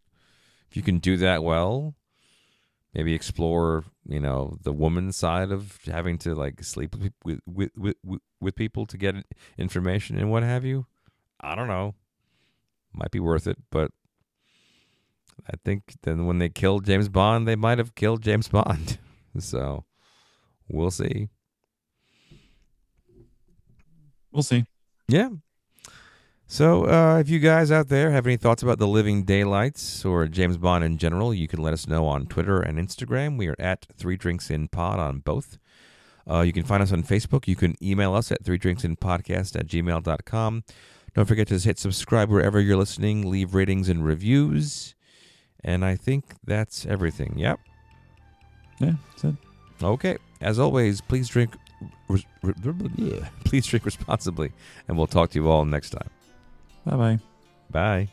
[0.70, 1.94] If you can do that well,
[2.94, 7.70] maybe explore, you know, the woman side of having to like sleep with with with,
[7.76, 9.14] with, with- with people to get
[9.56, 10.84] information and what have you.
[11.40, 11.94] I don't know.
[12.92, 13.90] Might be worth it, but
[15.46, 18.98] I think then when they killed James Bond, they might have killed James Bond.
[19.38, 19.84] so
[20.68, 21.28] we'll see.
[24.32, 24.64] We'll see.
[25.08, 25.30] Yeah.
[26.46, 30.26] So, uh, if you guys out there have any thoughts about the Living Daylights or
[30.26, 33.38] James Bond in general, you can let us know on Twitter and Instagram.
[33.38, 35.58] We are at Three Drinks in Pod on both.
[36.28, 37.46] Uh, you can find us on Facebook.
[37.46, 40.64] You can email us at three drinks in podcast at gmail.com.
[41.14, 44.93] Don't forget to hit subscribe wherever you're listening, leave ratings and reviews.
[45.64, 47.34] And I think that's everything.
[47.38, 47.58] Yep.
[48.80, 49.34] Yeah, that's it.
[49.82, 50.18] Okay.
[50.40, 51.56] As always, please drink.
[52.08, 52.54] res- re-
[52.96, 53.28] yeah.
[53.44, 54.52] Please drink responsibly,
[54.88, 56.10] and we'll talk to you all next time.
[56.84, 57.18] Bye bye
[57.70, 58.08] bye.